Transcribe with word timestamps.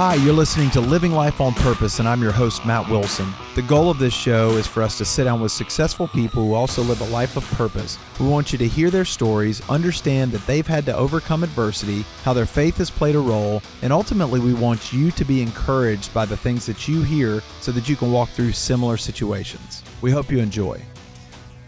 Hi, 0.00 0.14
you're 0.14 0.32
listening 0.32 0.70
to 0.70 0.80
Living 0.80 1.12
Life 1.12 1.42
on 1.42 1.52
Purpose, 1.52 1.98
and 1.98 2.08
I'm 2.08 2.22
your 2.22 2.32
host, 2.32 2.64
Matt 2.64 2.88
Wilson. 2.88 3.30
The 3.54 3.60
goal 3.60 3.90
of 3.90 3.98
this 3.98 4.14
show 4.14 4.52
is 4.52 4.66
for 4.66 4.82
us 4.82 4.96
to 4.96 5.04
sit 5.04 5.24
down 5.24 5.42
with 5.42 5.52
successful 5.52 6.08
people 6.08 6.42
who 6.42 6.54
also 6.54 6.82
live 6.82 7.02
a 7.02 7.12
life 7.12 7.36
of 7.36 7.44
purpose. 7.50 7.98
We 8.18 8.26
want 8.26 8.50
you 8.50 8.56
to 8.60 8.66
hear 8.66 8.88
their 8.88 9.04
stories, 9.04 9.60
understand 9.68 10.32
that 10.32 10.46
they've 10.46 10.66
had 10.66 10.86
to 10.86 10.96
overcome 10.96 11.44
adversity, 11.44 12.06
how 12.24 12.32
their 12.32 12.46
faith 12.46 12.78
has 12.78 12.90
played 12.90 13.14
a 13.14 13.18
role, 13.18 13.62
and 13.82 13.92
ultimately, 13.92 14.40
we 14.40 14.54
want 14.54 14.90
you 14.90 15.10
to 15.10 15.24
be 15.26 15.42
encouraged 15.42 16.14
by 16.14 16.24
the 16.24 16.34
things 16.34 16.64
that 16.64 16.88
you 16.88 17.02
hear 17.02 17.42
so 17.60 17.70
that 17.70 17.86
you 17.86 17.94
can 17.94 18.10
walk 18.10 18.30
through 18.30 18.52
similar 18.52 18.96
situations. 18.96 19.82
We 20.00 20.12
hope 20.12 20.30
you 20.30 20.38
enjoy. 20.38 20.80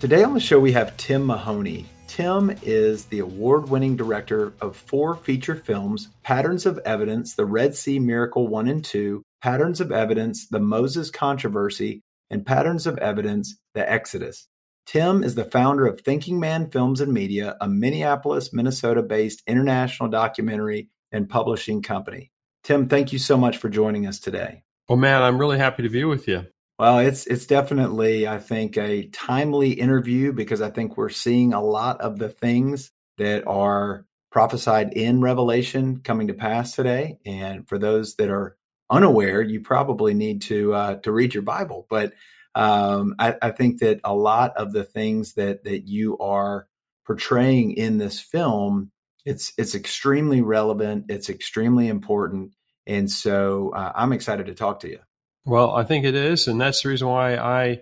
Today 0.00 0.24
on 0.24 0.32
the 0.32 0.40
show, 0.40 0.58
we 0.58 0.72
have 0.72 0.96
Tim 0.96 1.26
Mahoney. 1.26 1.84
Tim 2.12 2.54
is 2.60 3.06
the 3.06 3.20
award 3.20 3.70
winning 3.70 3.96
director 3.96 4.52
of 4.60 4.76
four 4.76 5.16
feature 5.16 5.56
films 5.56 6.10
Patterns 6.22 6.66
of 6.66 6.76
Evidence, 6.84 7.34
The 7.34 7.46
Red 7.46 7.74
Sea 7.74 7.98
Miracle 7.98 8.48
1 8.48 8.68
and 8.68 8.84
2, 8.84 9.22
Patterns 9.40 9.80
of 9.80 9.90
Evidence, 9.90 10.46
The 10.46 10.60
Moses 10.60 11.10
Controversy, 11.10 12.02
and 12.28 12.44
Patterns 12.44 12.86
of 12.86 12.98
Evidence, 12.98 13.56
The 13.72 13.90
Exodus. 13.90 14.46
Tim 14.84 15.24
is 15.24 15.36
the 15.36 15.46
founder 15.46 15.86
of 15.86 16.02
Thinking 16.02 16.38
Man 16.38 16.68
Films 16.68 17.00
and 17.00 17.14
Media, 17.14 17.56
a 17.62 17.66
Minneapolis, 17.66 18.52
Minnesota 18.52 19.02
based 19.02 19.42
international 19.46 20.10
documentary 20.10 20.90
and 21.12 21.30
publishing 21.30 21.80
company. 21.80 22.30
Tim, 22.62 22.90
thank 22.90 23.14
you 23.14 23.18
so 23.18 23.38
much 23.38 23.56
for 23.56 23.70
joining 23.70 24.06
us 24.06 24.20
today. 24.20 24.64
Well, 24.86 24.98
man, 24.98 25.22
I'm 25.22 25.38
really 25.38 25.56
happy 25.56 25.82
to 25.82 25.88
be 25.88 26.04
with 26.04 26.28
you. 26.28 26.44
Well, 26.78 26.98
it's 26.98 27.26
it's 27.26 27.46
definitely 27.46 28.26
I 28.26 28.38
think 28.38 28.76
a 28.76 29.06
timely 29.08 29.72
interview 29.72 30.32
because 30.32 30.60
I 30.60 30.70
think 30.70 30.96
we're 30.96 31.10
seeing 31.10 31.52
a 31.52 31.62
lot 31.62 32.00
of 32.00 32.18
the 32.18 32.28
things 32.28 32.90
that 33.18 33.46
are 33.46 34.06
prophesied 34.30 34.92
in 34.94 35.20
Revelation 35.20 36.00
coming 36.00 36.28
to 36.28 36.34
pass 36.34 36.74
today. 36.74 37.18
And 37.26 37.68
for 37.68 37.78
those 37.78 38.16
that 38.16 38.30
are 38.30 38.56
unaware, 38.90 39.42
you 39.42 39.60
probably 39.60 40.14
need 40.14 40.42
to 40.42 40.74
uh, 40.74 40.94
to 40.96 41.12
read 41.12 41.34
your 41.34 41.42
Bible. 41.42 41.86
But 41.88 42.14
um, 42.54 43.14
I, 43.18 43.36
I 43.40 43.50
think 43.50 43.80
that 43.80 44.00
a 44.04 44.14
lot 44.14 44.56
of 44.56 44.72
the 44.72 44.84
things 44.84 45.34
that 45.34 45.64
that 45.64 45.86
you 45.86 46.18
are 46.18 46.66
portraying 47.06 47.72
in 47.72 47.98
this 47.98 48.18
film, 48.18 48.90
it's 49.24 49.52
it's 49.58 49.74
extremely 49.74 50.40
relevant. 50.40 51.06
It's 51.10 51.30
extremely 51.30 51.88
important, 51.88 52.54
and 52.86 53.10
so 53.10 53.70
uh, 53.74 53.92
I'm 53.94 54.12
excited 54.12 54.46
to 54.46 54.54
talk 54.54 54.80
to 54.80 54.88
you. 54.88 54.98
Well, 55.44 55.72
I 55.72 55.82
think 55.82 56.04
it 56.04 56.14
is, 56.14 56.46
and 56.46 56.60
that's 56.60 56.82
the 56.82 56.90
reason 56.90 57.08
why 57.08 57.36
I 57.36 57.80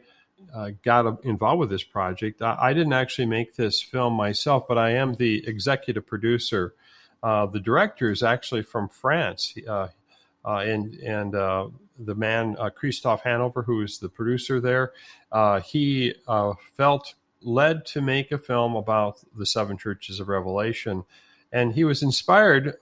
uh, 0.54 0.70
got 0.82 1.24
involved 1.24 1.60
with 1.60 1.70
this 1.70 1.82
project. 1.82 2.40
I, 2.40 2.56
I, 2.58 2.72
didn't 2.72 2.94
actually 2.94 3.26
make 3.26 3.54
this 3.54 3.82
film 3.82 4.14
myself, 4.14 4.66
but 4.66 4.78
I 4.78 4.92
am 4.92 5.14
the 5.14 5.46
executive 5.46 6.06
producer. 6.06 6.74
Uh, 7.22 7.44
the 7.46 7.60
director 7.60 8.10
is 8.10 8.22
actually 8.22 8.62
from 8.62 8.88
France, 8.88 9.54
uh, 9.68 9.88
uh 10.42 10.56
and 10.56 10.94
and 10.94 11.34
uh, 11.34 11.68
the 11.98 12.14
man 12.14 12.56
uh, 12.58 12.70
Christophe 12.70 13.22
Hanover, 13.22 13.62
who 13.62 13.82
is 13.82 13.98
the 13.98 14.08
producer 14.08 14.58
there, 14.58 14.92
he 15.62 16.14
felt 16.76 17.14
led 17.42 17.84
to 17.86 18.00
make 18.00 18.32
a 18.32 18.38
film 18.38 18.74
about 18.74 19.22
the 19.36 19.44
seven 19.44 19.76
churches 19.76 20.18
of 20.18 20.28
Revelation, 20.28 21.04
and 21.52 21.74
he 21.74 21.84
was 21.84 22.02
inspired. 22.02 22.76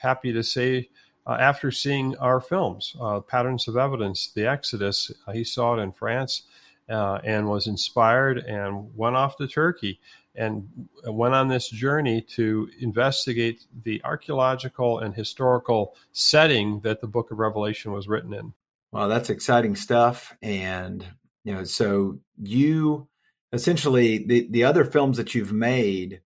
happy 0.00 0.34
to 0.34 0.42
say 0.42 0.90
uh, 1.28 1.36
after 1.38 1.70
seeing 1.70 2.16
our 2.16 2.40
films, 2.40 2.96
uh, 3.00 3.20
Patterns 3.20 3.68
of 3.68 3.76
Evidence, 3.76 4.32
The 4.34 4.46
Exodus. 4.46 5.12
Uh, 5.26 5.32
he 5.32 5.44
saw 5.44 5.74
it 5.74 5.82
in 5.82 5.92
France 5.92 6.42
uh, 6.88 7.18
and 7.22 7.48
was 7.48 7.66
inspired 7.66 8.38
and 8.38 8.96
went 8.96 9.14
off 9.14 9.36
to 9.36 9.46
Turkey 9.46 10.00
and 10.34 10.88
went 11.04 11.34
on 11.34 11.48
this 11.48 11.68
journey 11.68 12.22
to 12.22 12.70
investigate 12.80 13.66
the 13.84 14.00
archaeological 14.04 15.00
and 15.00 15.14
historical 15.14 15.94
setting 16.12 16.80
that 16.80 17.00
the 17.00 17.08
book 17.08 17.30
of 17.30 17.38
Revelation 17.38 17.92
was 17.92 18.08
written 18.08 18.32
in. 18.32 18.54
Well, 18.92 19.08
that's 19.08 19.30
exciting 19.30 19.76
stuff. 19.76 20.34
And, 20.40 21.04
you 21.44 21.52
know, 21.52 21.64
so 21.64 22.20
you 22.40 23.08
essentially, 23.52 24.18
the, 24.18 24.46
the 24.48 24.64
other 24.64 24.84
films 24.84 25.16
that 25.16 25.34
you've 25.34 25.52
made, 25.52 26.20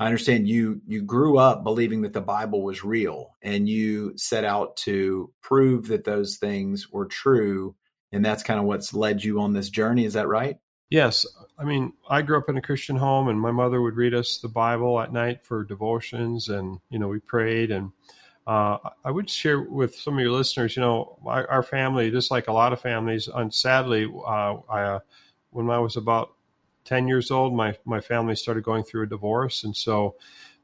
I 0.00 0.06
understand 0.06 0.48
you 0.48 0.80
you 0.86 1.02
grew 1.02 1.38
up 1.38 1.64
believing 1.64 2.02
that 2.02 2.12
the 2.12 2.20
Bible 2.20 2.62
was 2.62 2.84
real 2.84 3.36
and 3.42 3.68
you 3.68 4.12
set 4.16 4.44
out 4.44 4.76
to 4.78 5.32
prove 5.42 5.88
that 5.88 6.04
those 6.04 6.36
things 6.36 6.90
were 6.90 7.06
true 7.06 7.74
and 8.12 8.24
that's 8.24 8.42
kind 8.42 8.60
of 8.60 8.66
what's 8.66 8.94
led 8.94 9.22
you 9.22 9.40
on 9.40 9.52
this 9.52 9.70
journey 9.70 10.04
is 10.04 10.14
that 10.14 10.28
right? 10.28 10.58
Yes. 10.90 11.26
I 11.58 11.64
mean, 11.64 11.92
I 12.08 12.22
grew 12.22 12.38
up 12.38 12.48
in 12.48 12.56
a 12.56 12.62
Christian 12.62 12.96
home 12.96 13.28
and 13.28 13.40
my 13.40 13.50
mother 13.50 13.82
would 13.82 13.96
read 13.96 14.14
us 14.14 14.38
the 14.38 14.48
Bible 14.48 15.00
at 15.00 15.12
night 15.12 15.44
for 15.44 15.64
devotions 15.64 16.48
and 16.48 16.78
you 16.90 16.98
know, 16.98 17.08
we 17.08 17.18
prayed 17.18 17.70
and 17.70 17.90
uh, 18.48 18.78
I 19.04 19.10
would 19.10 19.28
share 19.28 19.60
with 19.60 19.94
some 19.94 20.14
of 20.14 20.20
your 20.20 20.32
listeners, 20.32 20.74
you 20.74 20.80
know, 20.80 21.18
our, 21.26 21.46
our 21.50 21.62
family, 21.62 22.10
just 22.10 22.30
like 22.30 22.48
a 22.48 22.52
lot 22.52 22.72
of 22.72 22.80
families, 22.80 23.28
and 23.28 23.52
sadly, 23.52 24.10
uh, 24.10 24.54
I, 24.70 24.82
uh, 24.82 24.98
when 25.50 25.68
I 25.68 25.78
was 25.80 25.98
about 25.98 26.30
10 26.88 27.06
years 27.06 27.30
old, 27.30 27.54
my, 27.54 27.76
my 27.84 28.00
family 28.00 28.34
started 28.34 28.64
going 28.64 28.82
through 28.82 29.02
a 29.02 29.06
divorce. 29.06 29.62
And 29.62 29.76
so, 29.76 30.16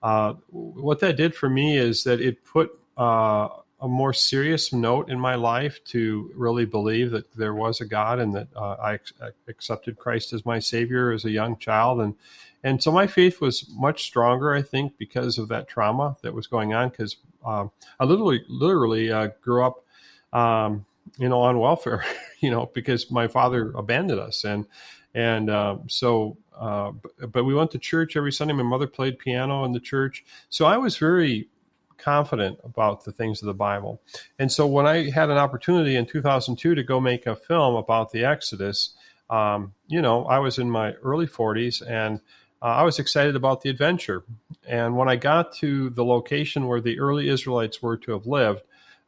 uh, 0.03 0.35
what 0.51 1.01
that 1.01 1.17
did 1.17 1.35
for 1.35 1.49
me 1.49 1.77
is 1.79 2.05
that 2.05 2.21
it 2.21 2.45
put 2.45 2.79
uh, 2.97 3.49
a 3.81 3.89
more 3.89 4.12
serious 4.12 4.73
note 4.73 5.11
in 5.11 5.21
my 5.21 5.35
life 5.35 5.83
to 5.85 6.31
really 6.35 6.65
believe 6.65 7.11
that 7.11 7.31
there 7.35 7.55
was 7.55 7.81
a 7.81 7.85
God 7.85 8.19
and 8.19 8.35
that 8.35 8.49
uh, 8.57 8.77
I, 8.83 8.93
I 9.23 9.31
accepted 9.49 9.99
Christ 9.99 10.33
as 10.33 10.47
my 10.47 10.59
Savior 10.59 11.12
as 11.12 11.25
a 11.25 11.31
young 11.31 11.59
child. 11.59 12.01
And, 12.01 12.15
and 12.62 12.83
so 12.83 12.91
my 12.91 13.06
faith 13.06 13.41
was 13.41 13.69
much 13.75 14.05
stronger, 14.05 14.55
I 14.55 14.62
think, 14.62 14.97
because 14.97 15.37
of 15.37 15.49
that 15.49 15.69
trauma 15.69 16.17
that 16.23 16.35
was 16.35 16.47
going 16.47 16.73
on. 16.73 16.89
Because 16.89 17.17
um, 17.45 17.71
I 18.01 18.05
literally, 18.05 18.43
literally 18.49 19.12
uh, 19.12 19.29
grew 19.43 19.65
up, 19.65 19.85
um, 20.33 20.87
you 21.19 21.29
know, 21.29 21.41
on 21.41 21.59
welfare, 21.59 22.05
you 22.41 22.51
know, 22.51 22.71
because 22.73 23.11
my 23.11 23.29
father 23.29 23.71
abandoned 23.73 24.21
us, 24.21 24.45
and 24.45 24.67
and 25.15 25.49
uh, 25.49 25.77
so, 25.87 26.37
uh, 26.59 26.91
but, 26.91 27.33
but, 27.33 27.45
we 27.45 27.55
went 27.55 27.71
to 27.73 27.79
church 27.79 28.17
every 28.17 28.33
Sunday. 28.33 28.55
My 28.55 28.63
mother 28.63 28.87
played 28.87 29.19
piano 29.19 29.65
in 29.65 29.73
the 29.73 29.81
church. 29.81 30.25
So 30.49 30.65
I 30.67 30.77
was 30.77 30.97
very 30.97 31.49
confident 31.99 32.59
about 32.65 33.05
the 33.05 33.13
things 33.13 33.41
of 33.41 33.47
the 33.47 33.55
Bible. 33.55 34.01
And 34.39 34.51
so 34.51 34.67
when 34.67 34.87
I 34.87 35.11
had 35.11 35.31
an 35.31 35.39
opportunity 35.39 35.97
in 35.97 36.07
2002 36.07 36.75
to 36.75 36.83
go 36.83 37.01
make 37.01 37.27
a 37.27 37.37
film 37.37 37.77
about 37.77 38.13
the 38.13 38.25
Exodus, 38.25 38.95
um, 39.31 39.73
you 39.87 40.03
know, 40.03 40.25
I 40.27 40.39
was 40.39 40.59
in 40.59 40.71
my 40.71 40.93
early 40.95 41.27
40s 41.27 41.83
and 41.89 42.21
uh, 42.61 42.67
I 42.67 42.83
was 42.83 42.99
excited 42.99 43.37
about 43.37 43.63
the 43.63 43.71
adventure. 43.71 44.25
And 44.67 44.97
when 44.97 45.09
I 45.09 45.17
got 45.17 45.55
to 45.57 45.91
the 45.91 46.05
location 46.05 46.67
where 46.67 46.81
the 46.81 46.99
early 46.99 47.29
Israelites 47.29 47.83
were 47.83 47.97
to 47.99 48.13
have 48.13 48.27
lived, 48.27 48.63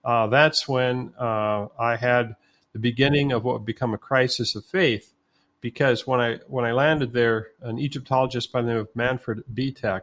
uh, 0.04 0.28
that's 0.28 0.68
when 0.68 1.12
uh, 1.18 1.66
I 1.78 1.96
had 1.96 2.36
the 2.72 2.78
beginning 2.78 3.32
of 3.32 3.44
what 3.44 3.54
would 3.54 3.66
become 3.66 3.94
a 3.94 3.98
crisis 3.98 4.54
of 4.54 4.64
faith 4.64 5.12
because 5.60 6.06
when 6.06 6.20
I 6.20 6.38
when 6.46 6.64
I 6.64 6.72
landed 6.72 7.12
there, 7.12 7.48
an 7.62 7.78
Egyptologist 7.78 8.52
by 8.52 8.62
the 8.62 8.68
name 8.68 8.76
of 8.78 8.88
Manfred 8.94 9.42
Bietak, 9.52 10.02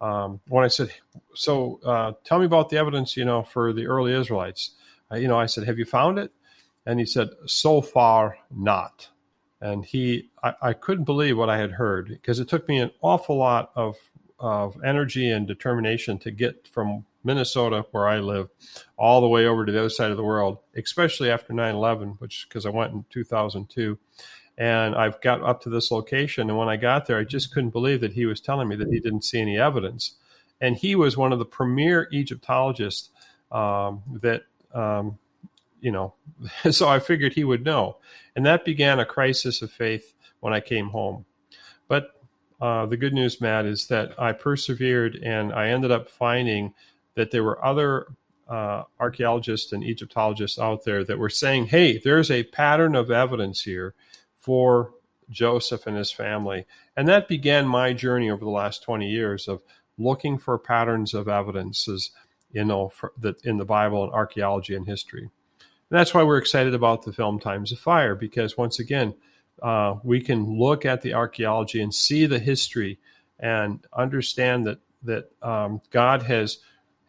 um, 0.00 0.40
when 0.48 0.64
I 0.64 0.68
said, 0.68 0.90
"So 1.34 1.80
uh, 1.84 2.12
tell 2.24 2.38
me 2.38 2.46
about 2.46 2.68
the 2.68 2.78
evidence, 2.78 3.16
you 3.16 3.24
know, 3.24 3.42
for 3.42 3.72
the 3.72 3.86
early 3.86 4.12
Israelites," 4.12 4.70
you 5.12 5.28
know, 5.28 5.38
I 5.38 5.46
said, 5.46 5.64
"Have 5.64 5.78
you 5.78 5.84
found 5.84 6.18
it?" 6.18 6.32
And 6.86 6.98
he 6.98 7.06
said, 7.06 7.30
"So 7.46 7.80
far, 7.80 8.38
not." 8.50 9.08
And 9.60 9.84
he, 9.84 10.28
I, 10.42 10.54
I 10.60 10.72
couldn't 10.72 11.04
believe 11.04 11.38
what 11.38 11.48
I 11.48 11.58
had 11.58 11.72
heard 11.72 12.08
because 12.08 12.40
it 12.40 12.48
took 12.48 12.68
me 12.68 12.78
an 12.78 12.90
awful 13.00 13.36
lot 13.36 13.70
of 13.76 13.96
of 14.42 14.76
energy 14.84 15.30
and 15.30 15.46
determination 15.46 16.18
to 16.18 16.32
get 16.32 16.66
from 16.66 17.06
Minnesota, 17.24 17.86
where 17.92 18.08
I 18.08 18.18
live, 18.18 18.48
all 18.96 19.20
the 19.20 19.28
way 19.28 19.46
over 19.46 19.64
to 19.64 19.70
the 19.70 19.78
other 19.78 19.88
side 19.88 20.10
of 20.10 20.16
the 20.16 20.24
world, 20.24 20.58
especially 20.76 21.30
after 21.30 21.52
9 21.52 21.74
11, 21.74 22.16
which 22.18 22.46
because 22.48 22.66
I 22.66 22.70
went 22.70 22.92
in 22.92 23.04
2002. 23.10 23.98
And 24.58 24.94
I've 24.94 25.20
got 25.20 25.42
up 25.42 25.62
to 25.62 25.70
this 25.70 25.90
location. 25.90 26.48
And 26.50 26.58
when 26.58 26.68
I 26.68 26.76
got 26.76 27.06
there, 27.06 27.18
I 27.18 27.24
just 27.24 27.52
couldn't 27.52 27.70
believe 27.70 28.00
that 28.00 28.12
he 28.12 28.26
was 28.26 28.40
telling 28.40 28.68
me 28.68 28.76
that 28.76 28.92
he 28.92 29.00
didn't 29.00 29.24
see 29.24 29.40
any 29.40 29.58
evidence. 29.58 30.14
And 30.60 30.76
he 30.76 30.94
was 30.94 31.16
one 31.16 31.32
of 31.32 31.38
the 31.38 31.44
premier 31.44 32.08
Egyptologists 32.12 33.10
um, 33.50 34.02
that, 34.20 34.42
um, 34.74 35.18
you 35.80 35.90
know, 35.90 36.14
so 36.70 36.88
I 36.88 36.98
figured 36.98 37.34
he 37.34 37.44
would 37.44 37.64
know. 37.64 37.96
And 38.36 38.46
that 38.46 38.64
began 38.64 39.00
a 39.00 39.06
crisis 39.06 39.62
of 39.62 39.70
faith 39.70 40.14
when 40.40 40.52
I 40.52 40.60
came 40.60 40.88
home. 40.88 41.24
But 41.88 42.14
uh, 42.60 42.86
the 42.86 42.96
good 42.96 43.12
news, 43.12 43.40
Matt, 43.40 43.66
is 43.66 43.88
that 43.88 44.18
I 44.20 44.32
persevered 44.32 45.16
and 45.16 45.52
I 45.52 45.68
ended 45.68 45.90
up 45.90 46.08
finding 46.08 46.74
that 47.14 47.30
there 47.30 47.42
were 47.42 47.62
other 47.64 48.06
uh, 48.48 48.84
archaeologists 49.00 49.72
and 49.72 49.82
Egyptologists 49.82 50.58
out 50.58 50.84
there 50.84 51.04
that 51.04 51.18
were 51.18 51.30
saying, 51.30 51.66
hey, 51.66 51.98
there's 51.98 52.30
a 52.30 52.44
pattern 52.44 52.94
of 52.94 53.10
evidence 53.10 53.62
here 53.62 53.94
for 54.42 54.92
Joseph 55.30 55.86
and 55.86 55.96
his 55.96 56.12
family. 56.12 56.66
And 56.96 57.08
that 57.08 57.26
began 57.26 57.66
my 57.66 57.94
journey 57.94 58.30
over 58.30 58.44
the 58.44 58.50
last 58.50 58.82
20 58.82 59.08
years 59.08 59.48
of 59.48 59.62
looking 59.96 60.36
for 60.36 60.58
patterns 60.58 61.14
of 61.14 61.28
evidences 61.28 62.10
know, 62.52 62.88
for 62.88 63.12
the, 63.18 63.34
in 63.44 63.56
the 63.56 63.64
Bible 63.64 64.04
and 64.04 64.12
archaeology 64.12 64.74
and 64.74 64.86
history. 64.86 65.22
And 65.22 65.98
that's 65.98 66.14
why 66.14 66.22
we're 66.22 66.38
excited 66.38 66.74
about 66.74 67.02
the 67.02 67.12
film 67.12 67.38
Times 67.38 67.72
of 67.72 67.78
Fire, 67.78 68.14
because 68.14 68.56
once 68.56 68.78
again, 68.78 69.14
uh, 69.62 69.96
we 70.02 70.20
can 70.20 70.58
look 70.58 70.84
at 70.84 71.02
the 71.02 71.14
archaeology 71.14 71.80
and 71.80 71.94
see 71.94 72.26
the 72.26 72.38
history 72.38 72.98
and 73.38 73.84
understand 73.92 74.66
that 74.66 74.78
that 75.04 75.30
um, 75.42 75.80
God 75.90 76.22
has 76.22 76.58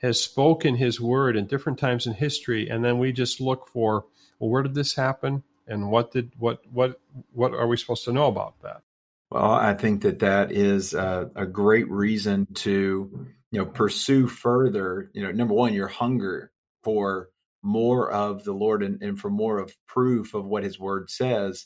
has 0.02 0.22
spoken 0.22 0.76
his 0.76 1.00
word 1.00 1.38
in 1.38 1.46
different 1.46 1.80
times 1.80 2.06
in 2.08 2.14
history, 2.14 2.68
and 2.68 2.84
then 2.84 3.00
we 3.00 3.14
just 3.14 3.40
look 3.40 3.68
for, 3.68 4.06
well, 4.40 4.50
where 4.50 4.64
did 4.64 4.76
this 4.76 4.96
happen? 4.96 5.44
And 5.68 5.90
what 5.90 6.12
did 6.12 6.32
what 6.38 6.62
what 6.72 7.00
what 7.32 7.54
are 7.54 7.68
we 7.68 7.78
supposed 7.78 8.06
to 8.06 8.14
know 8.14 8.28
about 8.28 8.62
that? 8.62 8.82
Well, 9.30 9.52
I 9.52 9.74
think 9.74 10.02
that 10.04 10.20
that 10.20 10.52
is 10.52 10.94
a, 10.94 11.32
a 11.36 11.46
great 11.46 11.90
reason 11.90 12.48
to 12.56 13.28
you 13.52 13.60
know 13.60 13.66
pursue 13.66 14.28
further. 14.28 15.10
You 15.14 15.24
know, 15.24 15.32
number 15.32 15.54
one, 15.54 15.74
your 15.74 15.88
hunger 15.88 16.52
for 16.84 17.30
more 17.64 18.12
of 18.12 18.44
the 18.44 18.52
Lord 18.52 18.84
and, 18.84 19.02
and 19.02 19.20
for 19.20 19.30
more 19.30 19.58
of 19.58 19.76
proof 19.88 20.34
of 20.34 20.46
what 20.46 20.64
His 20.64 20.80
Word 20.80 21.10
says. 21.10 21.66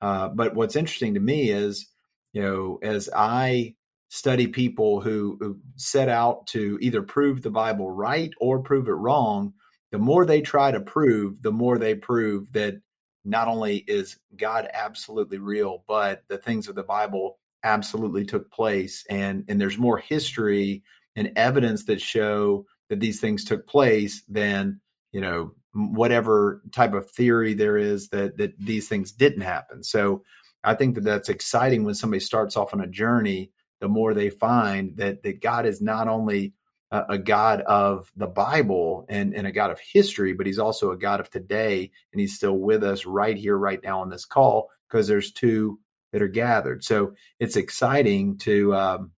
Uh, 0.00 0.28
but 0.28 0.54
what's 0.54 0.76
interesting 0.76 1.14
to 1.14 1.20
me 1.20 1.50
is, 1.50 1.88
you 2.32 2.42
know, 2.42 2.78
as 2.82 3.08
I 3.14 3.74
study 4.08 4.46
people 4.46 5.00
who, 5.00 5.36
who 5.40 5.58
set 5.76 6.08
out 6.08 6.46
to 6.46 6.78
either 6.80 7.02
prove 7.02 7.42
the 7.42 7.50
Bible 7.50 7.90
right 7.90 8.32
or 8.38 8.60
prove 8.60 8.88
it 8.88 8.92
wrong, 8.92 9.52
the 9.92 9.98
more 9.98 10.24
they 10.24 10.40
try 10.40 10.70
to 10.70 10.80
prove, 10.80 11.42
the 11.42 11.52
more 11.52 11.78
they 11.78 11.94
prove 11.94 12.52
that 12.52 12.74
not 13.24 13.48
only 13.48 13.78
is 13.78 14.18
God 14.36 14.68
absolutely 14.72 15.38
real, 15.38 15.84
but 15.88 16.24
the 16.28 16.38
things 16.38 16.68
of 16.68 16.74
the 16.74 16.82
Bible 16.82 17.38
absolutely 17.62 18.24
took 18.24 18.50
place. 18.50 19.04
And, 19.08 19.44
and 19.48 19.60
there's 19.60 19.78
more 19.78 19.98
history 19.98 20.82
and 21.16 21.32
evidence 21.36 21.84
that 21.84 22.00
show 22.00 22.66
that 22.90 23.00
these 23.00 23.20
things 23.20 23.44
took 23.44 23.66
place 23.66 24.22
than, 24.28 24.80
you 25.12 25.20
know, 25.20 25.52
whatever 25.72 26.62
type 26.72 26.92
of 26.92 27.10
theory 27.10 27.54
there 27.54 27.76
is 27.76 28.08
that, 28.10 28.36
that 28.36 28.58
these 28.58 28.88
things 28.88 29.10
didn't 29.10 29.40
happen. 29.40 29.82
So 29.82 30.22
I 30.62 30.74
think 30.74 30.94
that 30.94 31.04
that's 31.04 31.28
exciting 31.28 31.84
when 31.84 31.94
somebody 31.94 32.20
starts 32.20 32.56
off 32.56 32.74
on 32.74 32.80
a 32.80 32.86
journey 32.86 33.50
the 33.80 33.88
more 33.88 34.14
they 34.14 34.30
find 34.30 34.96
that 34.96 35.22
that 35.24 35.42
God 35.42 35.66
is 35.66 35.82
not 35.82 36.08
only 36.08 36.54
a, 36.94 37.14
a 37.14 37.18
God 37.18 37.60
of 37.62 38.10
the 38.16 38.28
Bible 38.28 39.04
and, 39.08 39.34
and 39.34 39.46
a 39.46 39.52
God 39.52 39.72
of 39.72 39.80
history, 39.80 40.32
but 40.32 40.46
He's 40.46 40.60
also 40.60 40.92
a 40.92 40.96
God 40.96 41.18
of 41.20 41.28
today, 41.28 41.90
and 42.12 42.20
He's 42.20 42.36
still 42.36 42.56
with 42.56 42.84
us 42.84 43.04
right 43.04 43.36
here, 43.36 43.58
right 43.58 43.82
now 43.82 44.00
on 44.00 44.08
this 44.08 44.24
call 44.24 44.70
because 44.88 45.08
there's 45.08 45.32
two 45.32 45.80
that 46.12 46.22
are 46.22 46.28
gathered. 46.28 46.84
So 46.84 47.14
it's 47.40 47.56
exciting 47.56 48.38
to 48.38 48.74
um, 48.74 49.10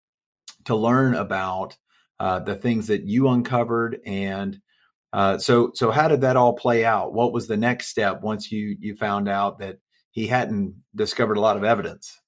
to 0.66 0.76
learn 0.76 1.16
about 1.16 1.76
uh, 2.20 2.38
the 2.38 2.54
things 2.54 2.86
that 2.86 3.04
you 3.04 3.28
uncovered 3.28 4.00
and. 4.06 4.60
Uh, 5.12 5.38
so, 5.38 5.70
so 5.74 5.92
how 5.92 6.08
did 6.08 6.22
that 6.22 6.36
all 6.36 6.54
play 6.54 6.84
out? 6.84 7.14
What 7.14 7.32
was 7.32 7.46
the 7.46 7.56
next 7.56 7.86
step 7.86 8.22
once 8.22 8.50
you 8.50 8.76
you 8.80 8.96
found 8.96 9.28
out 9.28 9.60
that 9.60 9.78
he 10.10 10.26
hadn't 10.26 10.74
discovered 10.92 11.36
a 11.36 11.40
lot 11.40 11.56
of 11.56 11.62
evidence? 11.62 12.20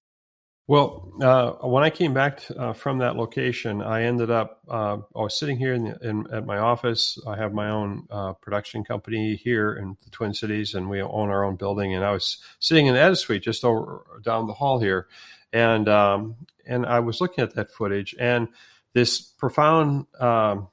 Well, 0.69 1.13
uh, 1.23 1.53
when 1.69 1.85
I 1.85 1.91
came 1.91 2.13
back 2.13 2.43
uh, 2.59 2.73
from 2.73 2.99
that 2.99 3.15
location, 3.15 3.81
I 3.81 4.03
ended 4.03 4.33
up. 4.33 4.63
Uh, 4.69 4.97
I 5.15 5.21
was 5.21 5.39
sitting 5.39 5.59
here 5.59 5.75
in, 5.75 5.85
the, 5.85 6.09
in, 6.09 6.27
at 6.33 6.45
my 6.45 6.59
office. 6.59 7.21
I 7.25 7.37
have 7.37 7.53
my 7.53 7.71
own 7.71 8.09
uh, 8.11 8.33
production 8.33 8.83
company 8.83 9.37
here 9.37 9.75
in 9.75 9.97
the 10.03 10.11
Twin 10.11 10.35
Cities, 10.35 10.75
and 10.75 10.91
we 10.91 11.01
own 11.01 11.29
our 11.29 11.45
own 11.45 11.55
building. 11.55 11.95
And 11.95 12.05
I 12.05 12.11
was 12.11 12.39
sitting 12.59 12.87
in 12.87 12.95
the 12.95 13.01
edit 13.01 13.19
suite 13.19 13.45
just 13.45 13.65
over 13.65 14.03
down 14.25 14.49
the 14.49 14.55
hall 14.55 14.81
here, 14.81 15.07
and 15.53 15.89
um, 15.89 16.35
and 16.67 16.85
I 16.85 16.99
was 16.99 17.21
looking 17.21 17.45
at 17.45 17.55
that 17.55 17.71
footage, 17.71 18.17
and 18.19 18.49
this 18.93 19.21
profound. 19.21 20.07
Um, 20.19 20.69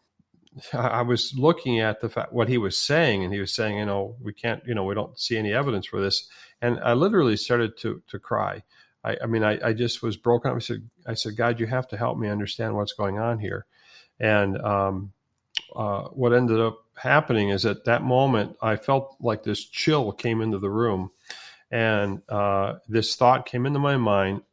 I 0.73 1.01
was 1.03 1.33
looking 1.35 1.79
at 1.79 1.99
the 1.99 2.09
fact 2.09 2.33
what 2.33 2.49
he 2.49 2.57
was 2.57 2.77
saying, 2.77 3.23
and 3.23 3.31
he 3.31 3.39
was 3.39 3.53
saying, 3.53 3.77
you 3.77 3.85
know, 3.85 4.15
we 4.21 4.33
can't, 4.33 4.63
you 4.65 4.75
know, 4.75 4.83
we 4.83 4.93
don't 4.95 5.19
see 5.19 5.37
any 5.37 5.53
evidence 5.53 5.85
for 5.85 6.01
this, 6.01 6.27
and 6.63 6.79
I 6.79 6.93
literally 6.93 7.37
started 7.37 7.77
to 7.79 8.01
to 8.07 8.17
cry 8.17 8.63
I, 9.03 9.17
I 9.23 9.25
mean, 9.25 9.43
I, 9.43 9.59
I, 9.63 9.73
just 9.73 10.01
was 10.01 10.17
broken. 10.17 10.51
I 10.51 10.59
said, 10.59 10.89
I 11.05 11.13
said, 11.13 11.35
God, 11.35 11.59
you 11.59 11.65
have 11.67 11.87
to 11.89 11.97
help 11.97 12.17
me 12.17 12.29
understand 12.29 12.75
what's 12.75 12.93
going 12.93 13.19
on 13.19 13.39
here. 13.39 13.65
And 14.19 14.57
um, 14.59 15.13
uh, 15.75 16.03
what 16.09 16.33
ended 16.33 16.59
up 16.59 16.85
happening 16.95 17.49
is 17.49 17.65
at 17.65 17.85
that 17.85 18.03
moment, 18.03 18.55
I 18.61 18.77
felt 18.77 19.17
like 19.19 19.43
this 19.43 19.65
chill 19.65 20.11
came 20.11 20.41
into 20.41 20.59
the 20.59 20.69
room. 20.69 21.11
And 21.69 22.21
uh, 22.29 22.75
this 22.87 23.15
thought 23.15 23.45
came 23.45 23.65
into 23.65 23.79
my 23.79 23.97
mind. 23.97 24.43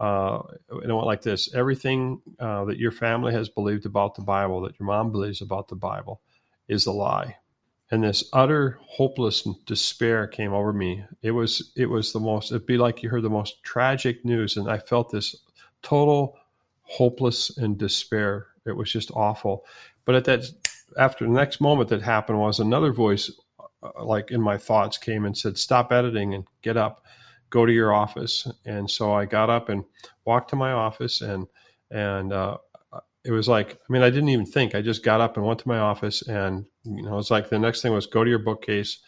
Uh, 0.00 0.42
and 0.70 0.90
it 0.90 0.94
went 0.94 1.06
like 1.06 1.22
this 1.22 1.54
everything 1.54 2.22
uh, 2.38 2.64
that 2.64 2.78
your 2.78 2.90
family 2.90 3.32
has 3.34 3.50
believed 3.50 3.84
about 3.84 4.14
the 4.14 4.22
Bible, 4.22 4.62
that 4.62 4.78
your 4.80 4.86
mom 4.86 5.12
believes 5.12 5.42
about 5.42 5.68
the 5.68 5.76
Bible, 5.76 6.22
is 6.68 6.86
a 6.86 6.92
lie 6.92 7.36
and 7.90 8.04
this 8.04 8.24
utter 8.32 8.78
hopeless 8.82 9.46
despair 9.66 10.26
came 10.26 10.52
over 10.52 10.72
me. 10.72 11.04
It 11.22 11.32
was 11.32 11.72
it 11.76 11.86
was 11.86 12.12
the 12.12 12.20
most 12.20 12.52
it'd 12.52 12.66
be 12.66 12.78
like 12.78 13.02
you 13.02 13.10
heard 13.10 13.22
the 13.22 13.30
most 13.30 13.62
tragic 13.62 14.24
news 14.24 14.56
and 14.56 14.70
I 14.70 14.78
felt 14.78 15.10
this 15.10 15.34
total 15.82 16.36
hopeless 16.82 17.56
and 17.56 17.76
despair. 17.78 18.48
It 18.66 18.76
was 18.76 18.92
just 18.92 19.10
awful. 19.12 19.64
But 20.04 20.14
at 20.14 20.24
that 20.24 20.44
after 20.98 21.24
the 21.24 21.32
next 21.32 21.60
moment 21.60 21.88
that 21.90 22.02
happened 22.02 22.38
was 22.38 22.58
another 22.58 22.92
voice 22.92 23.30
uh, 23.82 24.04
like 24.04 24.30
in 24.30 24.40
my 24.40 24.58
thoughts 24.58 24.98
came 24.98 25.24
and 25.24 25.36
said 25.36 25.56
stop 25.56 25.92
editing 25.92 26.34
and 26.34 26.44
get 26.62 26.76
up 26.76 27.04
go 27.48 27.66
to 27.66 27.72
your 27.72 27.92
office 27.92 28.46
and 28.64 28.90
so 28.90 29.12
i 29.12 29.24
got 29.24 29.50
up 29.50 29.68
and 29.68 29.84
walked 30.24 30.50
to 30.50 30.56
my 30.56 30.72
office 30.72 31.20
and 31.20 31.46
and 31.90 32.32
uh, 32.32 32.56
it 33.24 33.32
was 33.32 33.48
like 33.48 33.72
i 33.72 33.92
mean 33.92 34.02
i 34.02 34.10
didn't 34.10 34.28
even 34.30 34.46
think. 34.46 34.74
I 34.74 34.82
just 34.82 35.04
got 35.04 35.20
up 35.20 35.36
and 35.36 35.46
went 35.46 35.60
to 35.60 35.68
my 35.68 35.78
office 35.78 36.22
and 36.26 36.66
you 36.84 37.02
know 37.02 37.18
it's 37.18 37.30
like 37.30 37.48
the 37.50 37.58
next 37.58 37.82
thing 37.82 37.92
was 37.92 38.06
go 38.06 38.24
to 38.24 38.30
your 38.30 38.38
bookcase 38.38 38.98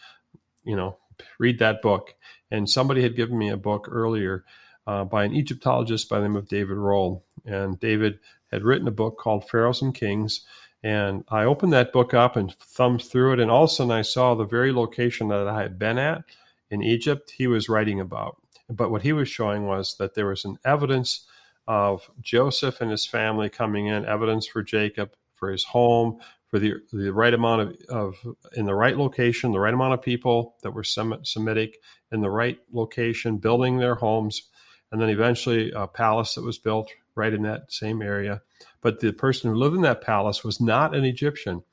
you 0.63 0.75
know 0.75 0.97
read 1.39 1.59
that 1.59 1.81
book. 1.81 2.15
And 2.51 2.69
somebody 2.69 3.01
had 3.01 3.15
given 3.15 3.37
me 3.37 3.49
a 3.49 3.57
book 3.57 3.87
earlier 3.89 4.45
uh, 4.85 5.03
by 5.05 5.23
an 5.23 5.33
egyptologist 5.33 6.09
by 6.09 6.17
the 6.17 6.27
name 6.27 6.35
of 6.35 6.47
david 6.47 6.77
rohl. 6.77 7.21
And 7.45 7.79
david 7.79 8.19
had 8.51 8.63
written 8.63 8.87
a 8.87 8.91
book 8.91 9.17
called 9.17 9.49
pharaohs 9.49 9.81
and 9.81 9.95
kings. 9.95 10.41
And 10.83 11.23
i 11.29 11.43
opened 11.43 11.73
that 11.73 11.93
book 11.93 12.13
up 12.13 12.35
and 12.35 12.53
thumbed 12.55 13.01
through 13.01 13.33
it. 13.33 13.39
And 13.39 13.49
all 13.49 13.63
of 13.63 13.69
a 13.69 13.73
sudden 13.73 13.91
i 13.91 14.01
saw 14.01 14.35
the 14.35 14.45
very 14.45 14.71
location 14.71 15.29
that 15.29 15.47
i 15.47 15.61
had 15.61 15.79
been 15.79 15.97
at 15.97 16.23
in 16.69 16.83
egypt 16.83 17.33
he 17.37 17.47
was 17.47 17.69
writing 17.69 17.99
about. 17.99 18.37
But 18.69 18.91
what 18.91 19.03
he 19.03 19.13
was 19.13 19.29
showing 19.29 19.65
was 19.65 19.95
that 19.97 20.15
there 20.15 20.27
was 20.27 20.45
an 20.45 20.57
evidence 20.65 21.25
of 21.67 22.09
Joseph 22.21 22.81
and 22.81 22.91
his 22.91 23.05
family 23.05 23.49
coming 23.49 23.87
in, 23.87 24.05
evidence 24.05 24.47
for 24.47 24.63
Jacob, 24.63 25.11
for 25.33 25.51
his 25.51 25.63
home, 25.63 26.19
for 26.47 26.59
the 26.59 26.75
the 26.91 27.11
right 27.11 27.33
amount 27.33 27.61
of, 27.61 27.75
of 27.89 28.35
in 28.55 28.65
the 28.65 28.75
right 28.75 28.97
location, 28.97 29.51
the 29.51 29.59
right 29.59 29.73
amount 29.73 29.93
of 29.93 30.01
people 30.01 30.55
that 30.61 30.71
were 30.71 30.83
Semitic 30.83 31.77
in 32.11 32.21
the 32.21 32.29
right 32.29 32.59
location, 32.71 33.37
building 33.37 33.77
their 33.77 33.95
homes, 33.95 34.43
and 34.91 35.01
then 35.01 35.09
eventually 35.09 35.71
a 35.71 35.87
palace 35.87 36.35
that 36.35 36.43
was 36.43 36.59
built 36.59 36.91
right 37.15 37.33
in 37.33 37.41
that 37.43 37.71
same 37.71 38.01
area. 38.01 38.41
But 38.81 38.99
the 38.99 39.13
person 39.13 39.49
who 39.49 39.57
lived 39.57 39.75
in 39.75 39.81
that 39.81 40.01
palace 40.01 40.43
was 40.43 40.61
not 40.61 40.95
an 40.95 41.05
Egyptian. 41.05 41.63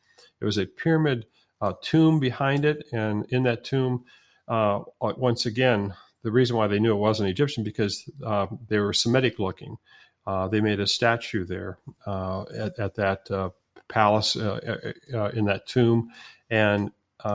It 0.40 0.44
was 0.44 0.58
a 0.58 0.66
pyramid 0.66 1.26
uh, 1.60 1.74
tomb 1.82 2.18
behind 2.18 2.64
it, 2.64 2.84
and 2.92 3.26
in 3.28 3.42
that 3.42 3.64
tomb, 3.64 4.04
uh, 4.48 4.80
once 5.00 5.44
again, 5.44 5.94
the 6.22 6.30
reason 6.30 6.56
why 6.56 6.66
they 6.66 6.78
knew 6.78 6.92
it 6.92 6.98
wasn't 6.98 7.28
Egyptian 7.28 7.64
because 7.64 8.08
uh, 8.24 8.46
they 8.68 8.78
were 8.78 8.92
Semitic 8.92 9.38
looking. 9.38 9.76
Uh, 10.26 10.48
they 10.48 10.60
made 10.60 10.80
a 10.80 10.86
statue 10.86 11.44
there 11.44 11.78
uh, 12.06 12.42
at, 12.54 12.78
at, 12.78 12.94
that 12.94 13.30
uh, 13.30 13.50
palace 13.88 14.36
uh, 14.36 14.92
uh, 15.14 15.30
in 15.30 15.46
that 15.46 15.66
tomb, 15.66 16.10
and 16.50 16.92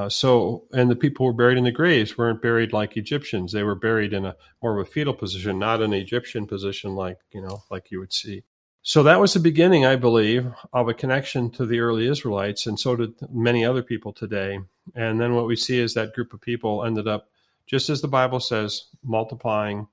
so 0.10 0.66
and 0.72 0.90
the 0.90 0.96
people 0.96 1.26
who 1.26 1.32
were 1.32 1.38
buried 1.38 1.58
in 1.58 1.64
the 1.64 1.72
graves 1.72 2.18
weren't 2.18 2.42
buried 2.42 2.74
like 2.74 2.96
Egyptians. 2.96 3.52
They 3.52 3.64
were 3.64 3.76
buried 3.76 4.14
in 4.14 4.26
a 4.26 4.36
more 4.62 4.80
of 4.80 4.88
a 4.88 4.90
fetal 4.90 5.14
position, 5.14 5.60
not 5.60 5.82
an 5.82 5.94
Egyptian 5.94 6.48
position 6.48 6.96
like 6.96 7.18
you 7.32 7.42
know 7.42 7.64
like 7.70 7.92
you 7.92 8.00
would 8.00 8.14
see. 8.14 8.44
So 8.88 9.02
that 9.02 9.20
was 9.20 9.34
the 9.34 9.40
beginning, 9.40 9.84
I 9.84 9.96
believe, 9.96 10.46
of 10.72 10.88
a 10.88 10.94
connection 10.94 11.50
to 11.54 11.66
the 11.66 11.80
early 11.80 12.08
Israelites, 12.08 12.68
and 12.68 12.80
so 12.80 12.96
did 12.96 13.16
many 13.32 13.66
other 13.66 13.82
people 13.82 14.14
today. 14.14 14.60
And 14.94 15.20
then 15.20 15.34
what 15.34 15.48
we 15.48 15.56
see 15.56 15.80
is 15.80 15.96
that 15.96 16.14
group 16.14 16.34
of 16.34 16.42
people 16.42 16.86
ended 16.86 17.08
up 17.08 17.28
just 17.66 17.90
as 17.90 18.02
the 18.02 18.08
Bible 18.08 18.40
says, 18.40 18.86
multiplying 19.04 19.88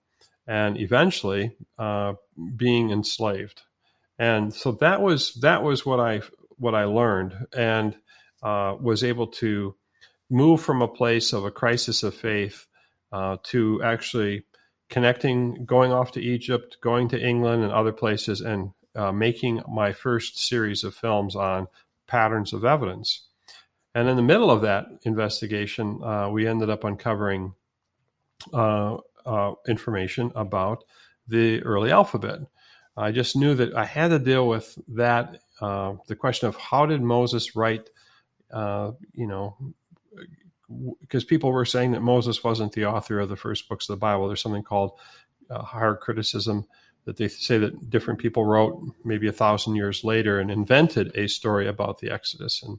and 0.46 0.78
eventually 0.78 1.56
uh, 1.78 2.14
being 2.56 2.90
enslaved. 2.90 3.62
And 4.18 4.52
so 4.52 4.72
that 4.72 5.00
was 5.00 5.34
that 5.40 5.62
was 5.62 5.86
what 5.86 6.00
I 6.00 6.22
what 6.58 6.74
I 6.74 6.84
learned 6.84 7.34
and 7.56 7.96
uh, 8.42 8.76
was 8.80 9.02
able 9.02 9.28
to 9.28 9.74
move 10.30 10.60
from 10.60 10.82
a 10.82 10.88
place 10.88 11.32
of 11.32 11.44
a 11.44 11.50
crisis 11.50 12.02
of 12.02 12.14
faith 12.14 12.66
uh, 13.12 13.36
to 13.44 13.82
actually 13.82 14.44
connecting, 14.88 15.64
going 15.64 15.92
off 15.92 16.12
to 16.12 16.20
Egypt, 16.20 16.78
going 16.82 17.08
to 17.08 17.20
England 17.20 17.62
and 17.62 17.72
other 17.72 17.92
places, 17.92 18.40
and 18.40 18.72
uh, 18.94 19.12
making 19.12 19.62
my 19.68 19.92
first 19.92 20.38
series 20.38 20.84
of 20.84 20.94
films 20.94 21.34
on 21.34 21.66
patterns 22.06 22.52
of 22.52 22.64
evidence. 22.64 23.26
And 23.94 24.08
in 24.08 24.16
the 24.16 24.22
middle 24.22 24.50
of 24.50 24.62
that 24.62 24.86
investigation, 25.02 26.02
uh, 26.02 26.28
we 26.30 26.46
ended 26.46 26.70
up 26.70 26.84
uncovering 26.84 27.54
uh, 28.52 28.98
uh, 29.26 29.52
information 29.68 30.32
about 30.34 30.84
the 31.28 31.62
early 31.62 31.90
alphabet. 31.90 32.40
I 32.96 33.12
just 33.12 33.36
knew 33.36 33.54
that 33.54 33.74
I 33.74 33.84
had 33.84 34.08
to 34.08 34.18
deal 34.18 34.46
with 34.48 34.78
that. 34.88 35.40
Uh, 35.60 35.94
the 36.08 36.16
question 36.16 36.48
of 36.48 36.56
how 36.56 36.86
did 36.86 37.00
Moses 37.00 37.54
write, 37.54 37.88
uh, 38.52 38.92
you 39.12 39.26
know, 39.26 39.56
because 41.00 41.24
people 41.24 41.52
were 41.52 41.64
saying 41.64 41.92
that 41.92 42.02
Moses 42.02 42.42
wasn't 42.42 42.72
the 42.72 42.86
author 42.86 43.20
of 43.20 43.28
the 43.28 43.36
first 43.36 43.68
books 43.68 43.88
of 43.88 43.94
the 43.94 44.00
Bible. 44.00 44.26
There's 44.26 44.40
something 44.40 44.62
called 44.62 44.98
uh, 45.50 45.62
higher 45.62 45.94
criticism 45.94 46.66
that 47.04 47.16
they 47.16 47.28
say 47.28 47.58
that 47.58 47.90
different 47.90 48.20
people 48.20 48.44
wrote 48.44 48.80
maybe 49.04 49.28
a 49.28 49.32
thousand 49.32 49.74
years 49.74 50.04
later 50.04 50.38
and 50.38 50.50
invented 50.50 51.16
a 51.16 51.28
story 51.28 51.66
about 51.66 51.98
the 51.98 52.10
Exodus. 52.10 52.62
And 52.62 52.78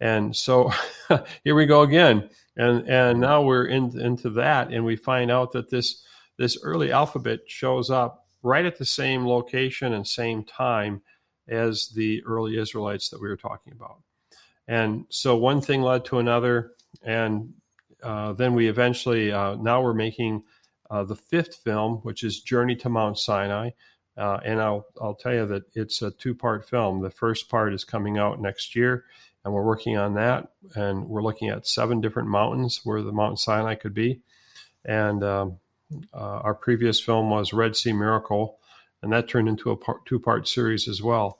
and 0.00 0.34
so 0.36 0.72
here 1.44 1.54
we 1.54 1.66
go 1.66 1.82
again. 1.82 2.28
And 2.56 2.88
and 2.88 3.20
now 3.20 3.42
we're 3.42 3.66
in, 3.66 3.98
into 3.98 4.30
that, 4.30 4.70
and 4.70 4.84
we 4.84 4.96
find 4.96 5.30
out 5.30 5.52
that 5.52 5.70
this 5.70 6.02
this 6.38 6.58
early 6.62 6.92
alphabet 6.92 7.40
shows 7.46 7.90
up 7.90 8.26
right 8.42 8.64
at 8.64 8.76
the 8.76 8.84
same 8.84 9.26
location 9.26 9.92
and 9.92 10.06
same 10.06 10.44
time 10.44 11.02
as 11.48 11.88
the 11.88 12.22
early 12.24 12.58
Israelites 12.58 13.08
that 13.10 13.20
we 13.20 13.28
were 13.28 13.36
talking 13.36 13.72
about. 13.72 13.98
And 14.68 15.06
so 15.08 15.36
one 15.36 15.60
thing 15.60 15.82
led 15.82 16.04
to 16.06 16.18
another, 16.18 16.72
and 17.02 17.54
uh, 18.02 18.32
then 18.32 18.54
we 18.54 18.68
eventually 18.68 19.32
uh, 19.32 19.56
now 19.56 19.82
we're 19.82 19.94
making 19.94 20.44
uh, 20.90 21.04
the 21.04 21.16
fifth 21.16 21.56
film, 21.56 21.96
which 21.98 22.22
is 22.22 22.40
Journey 22.40 22.76
to 22.76 22.88
Mount 22.88 23.18
Sinai. 23.18 23.70
Uh, 24.16 24.38
and 24.44 24.60
I'll 24.60 24.86
I'll 25.00 25.14
tell 25.14 25.32
you 25.32 25.46
that 25.46 25.64
it's 25.74 26.02
a 26.02 26.10
two 26.10 26.34
part 26.34 26.68
film. 26.68 27.00
The 27.00 27.10
first 27.10 27.48
part 27.48 27.72
is 27.72 27.84
coming 27.84 28.18
out 28.18 28.40
next 28.40 28.76
year, 28.76 29.04
and 29.44 29.52
we're 29.52 29.64
working 29.64 29.96
on 29.96 30.14
that. 30.14 30.48
And 30.74 31.08
we're 31.08 31.22
looking 31.22 31.48
at 31.48 31.66
seven 31.66 32.00
different 32.00 32.28
mountains 32.28 32.80
where 32.84 33.02
the 33.02 33.12
Mount 33.12 33.38
Sinai 33.38 33.74
could 33.74 33.94
be. 33.94 34.20
And 34.84 35.22
um, 35.24 35.58
uh, 36.12 36.40
our 36.40 36.54
previous 36.54 37.00
film 37.00 37.30
was 37.30 37.52
Red 37.52 37.76
Sea 37.76 37.92
Miracle, 37.92 38.58
and 39.02 39.12
that 39.12 39.28
turned 39.28 39.48
into 39.48 39.72
a 39.72 39.76
two 40.06 40.18
part 40.18 40.48
series 40.48 40.88
as 40.88 41.02
well. 41.02 41.38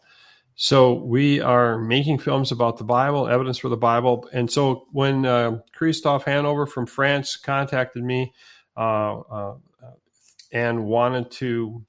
So 0.55 0.93
we 0.93 1.41
are 1.41 1.79
making 1.79 2.19
films 2.19 2.53
about 2.53 2.77
the 2.77 2.85
Bible, 2.85 3.27
evidence 3.27 3.59
for 3.59 3.71
the 3.71 3.77
Bible. 3.77 4.29
And 4.33 4.51
so 4.51 4.87
when 4.93 5.25
uh, 5.25 5.61
Christophe 5.75 6.25
Hanover 6.25 6.67
from 6.67 6.87
France 6.87 7.37
contacted 7.37 8.05
me 8.05 8.35
uh, 8.77 9.21
uh, 9.21 9.55
and 10.53 10.85
wanted 10.85 11.31
to 11.33 11.85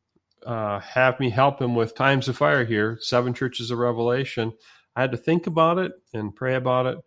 uh, 0.45 0.79
have 0.79 1.19
me 1.19 1.29
help 1.29 1.61
him 1.61 1.75
with 1.75 1.95
Times 1.95 2.29
of 2.29 2.37
Fire 2.37 2.63
here, 2.63 2.97
Seven 3.01 3.33
Churches 3.33 3.69
of 3.69 3.79
Revelation, 3.79 4.53
I 4.95 5.01
had 5.01 5.11
to 5.11 5.17
think 5.17 5.47
about 5.47 5.79
it 5.79 5.93
and 6.13 6.35
pray 6.35 6.55
about 6.55 6.85
it 6.85 6.97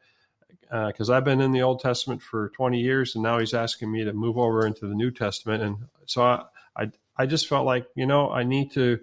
because 0.63 1.11
uh, 1.11 1.15
I've 1.15 1.25
been 1.25 1.41
in 1.41 1.53
the 1.53 1.63
Old 1.63 1.81
Testament 1.81 2.23
for 2.23 2.51
20 2.51 2.81
years, 2.81 3.15
and 3.15 3.23
now 3.23 3.39
he's 3.39 3.55
asking 3.55 3.91
me 3.91 4.05
to 4.05 4.13
move 4.13 4.37
over 4.37 4.67
into 4.67 4.87
the 4.89 4.95
New 4.95 5.11
Testament, 5.11 5.63
and 5.63 5.77
so 6.07 6.23
I, 6.23 6.43
I, 6.77 6.91
I 7.17 7.27
just 7.27 7.49
felt 7.49 7.67
like 7.67 7.87
you 7.95 8.07
know 8.07 8.31
I 8.31 8.43
need 8.43 8.73
to, 8.73 8.99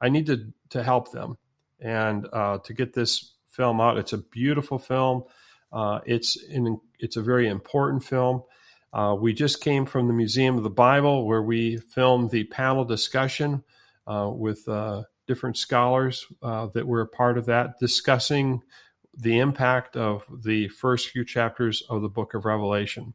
I 0.00 0.08
need 0.08 0.26
to 0.26 0.52
to 0.70 0.82
help 0.82 1.12
them, 1.12 1.36
and 1.80 2.26
uh, 2.32 2.58
to 2.58 2.72
get 2.72 2.94
this 2.94 3.32
film 3.48 3.80
out. 3.80 3.98
It's 3.98 4.14
a 4.14 4.18
beautiful 4.18 4.78
film. 4.78 5.24
Uh, 5.70 6.00
it's 6.06 6.36
in, 6.36 6.80
it's 6.98 7.16
a 7.16 7.22
very 7.22 7.48
important 7.48 8.04
film. 8.04 8.42
Uh, 8.92 9.16
we 9.18 9.32
just 9.32 9.62
came 9.62 9.86
from 9.86 10.06
the 10.06 10.12
Museum 10.12 10.56
of 10.56 10.62
the 10.62 10.70
Bible 10.70 11.26
where 11.26 11.42
we 11.42 11.78
filmed 11.78 12.30
the 12.30 12.44
panel 12.44 12.84
discussion 12.84 13.64
uh, 14.06 14.30
with 14.30 14.68
uh, 14.68 15.04
different 15.26 15.56
scholars 15.56 16.26
that 16.42 16.86
were 16.86 17.00
a 17.00 17.06
part 17.06 17.38
of 17.38 17.46
that, 17.46 17.78
discussing 17.78 18.62
the 19.16 19.38
impact 19.38 19.96
of 19.96 20.24
the 20.42 20.68
first 20.68 21.08
few 21.10 21.24
chapters 21.24 21.82
of 21.88 22.02
the 22.02 22.08
book 22.08 22.34
of 22.34 22.44
Revelation. 22.44 23.14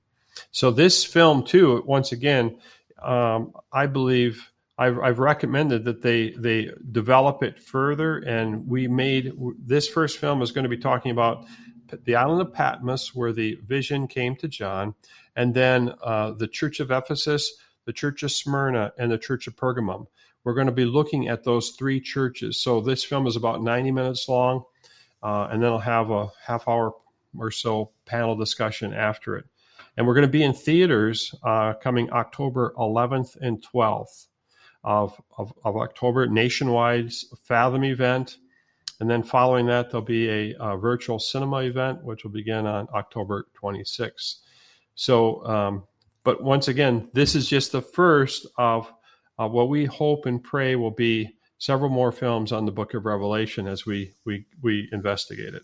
So, 0.51 0.69
this 0.71 1.03
film, 1.03 1.43
too, 1.43 1.83
once 1.85 2.11
again, 2.11 2.59
um, 3.01 3.53
I 3.71 3.87
believe 3.87 4.51
I've, 4.77 4.99
I've, 4.99 5.19
recommended 5.19 5.85
that 5.85 6.01
they, 6.01 6.31
they 6.31 6.69
develop 6.91 7.41
it 7.41 7.57
further. 7.57 8.17
And 8.19 8.67
we 8.67 8.87
made 8.87 9.33
this 9.59 9.87
first 9.87 10.19
film 10.19 10.41
is 10.41 10.51
going 10.51 10.63
to 10.63 10.69
be 10.69 10.77
talking 10.77 11.11
about 11.11 11.45
the 12.03 12.15
island 12.15 12.41
of 12.41 12.53
Patmos, 12.53 13.15
where 13.15 13.33
the 13.33 13.57
vision 13.65 14.07
came 14.07 14.35
to 14.37 14.47
John, 14.47 14.93
and 15.35 15.53
then 15.53 15.93
uh, 16.03 16.31
the 16.31 16.47
church 16.47 16.79
of 16.79 16.91
Ephesus, 16.91 17.53
the 17.85 17.93
church 17.93 18.23
of 18.23 18.31
Smyrna, 18.31 18.93
and 18.97 19.11
the 19.11 19.17
church 19.17 19.47
of 19.47 19.55
Pergamum. 19.55 20.07
We're 20.47 20.53
going 20.53 20.67
to 20.67 20.73
be 20.73 20.85
looking 20.85 21.27
at 21.27 21.43
those 21.43 21.71
three 21.71 21.99
churches. 21.99 22.61
So, 22.61 22.79
this 22.79 23.03
film 23.03 23.27
is 23.27 23.35
about 23.35 23.61
90 23.61 23.91
minutes 23.91 24.29
long 24.29 24.63
uh, 25.23 25.47
and 25.51 25.61
then 25.61 25.71
I'll 25.71 25.79
have 25.79 26.11
a 26.11 26.29
half 26.45 26.67
hour 26.67 26.93
or 27.37 27.51
so 27.51 27.91
panel 28.05 28.35
discussion 28.35 28.93
after 28.93 29.35
it. 29.37 29.45
And 29.95 30.05
we're 30.05 30.13
going 30.13 30.27
to 30.27 30.31
be 30.31 30.43
in 30.43 30.53
theaters 30.53 31.33
uh, 31.43 31.73
coming 31.73 32.11
October 32.11 32.73
11th 32.77 33.35
and 33.41 33.63
12th 33.73 34.27
of, 34.83 35.19
of, 35.37 35.51
of, 35.65 35.75
October, 35.75 36.27
nationwide 36.27 37.11
Fathom 37.43 37.83
event. 37.83 38.37
And 38.99 39.09
then 39.09 39.23
following 39.23 39.65
that, 39.67 39.89
there'll 39.89 40.05
be 40.05 40.29
a, 40.29 40.55
a, 40.59 40.77
virtual 40.77 41.19
cinema 41.19 41.57
event, 41.57 42.03
which 42.03 42.23
will 42.23 42.31
begin 42.31 42.65
on 42.65 42.87
October 42.93 43.47
26th. 43.61 44.35
So, 44.95 45.45
um, 45.45 45.83
but 46.23 46.43
once 46.43 46.67
again, 46.67 47.09
this 47.13 47.35
is 47.35 47.47
just 47.47 47.71
the 47.71 47.81
first 47.81 48.47
of 48.57 48.91
uh, 49.39 49.48
what 49.48 49.70
we 49.70 49.86
hope 49.86 50.25
and 50.25 50.44
pray 50.44 50.75
will 50.75 50.91
be 50.91 51.29
several 51.60 51.89
more 51.89 52.12
films 52.12 52.51
on 52.51 52.65
the 52.65 52.72
book 52.72 52.94
of 52.94 53.06
Revelation 53.06 53.67
as 53.67 53.86
we 53.86 54.13
we 54.25 54.46
we 54.62 54.89
investigate 54.91 55.53
it. 55.53 55.63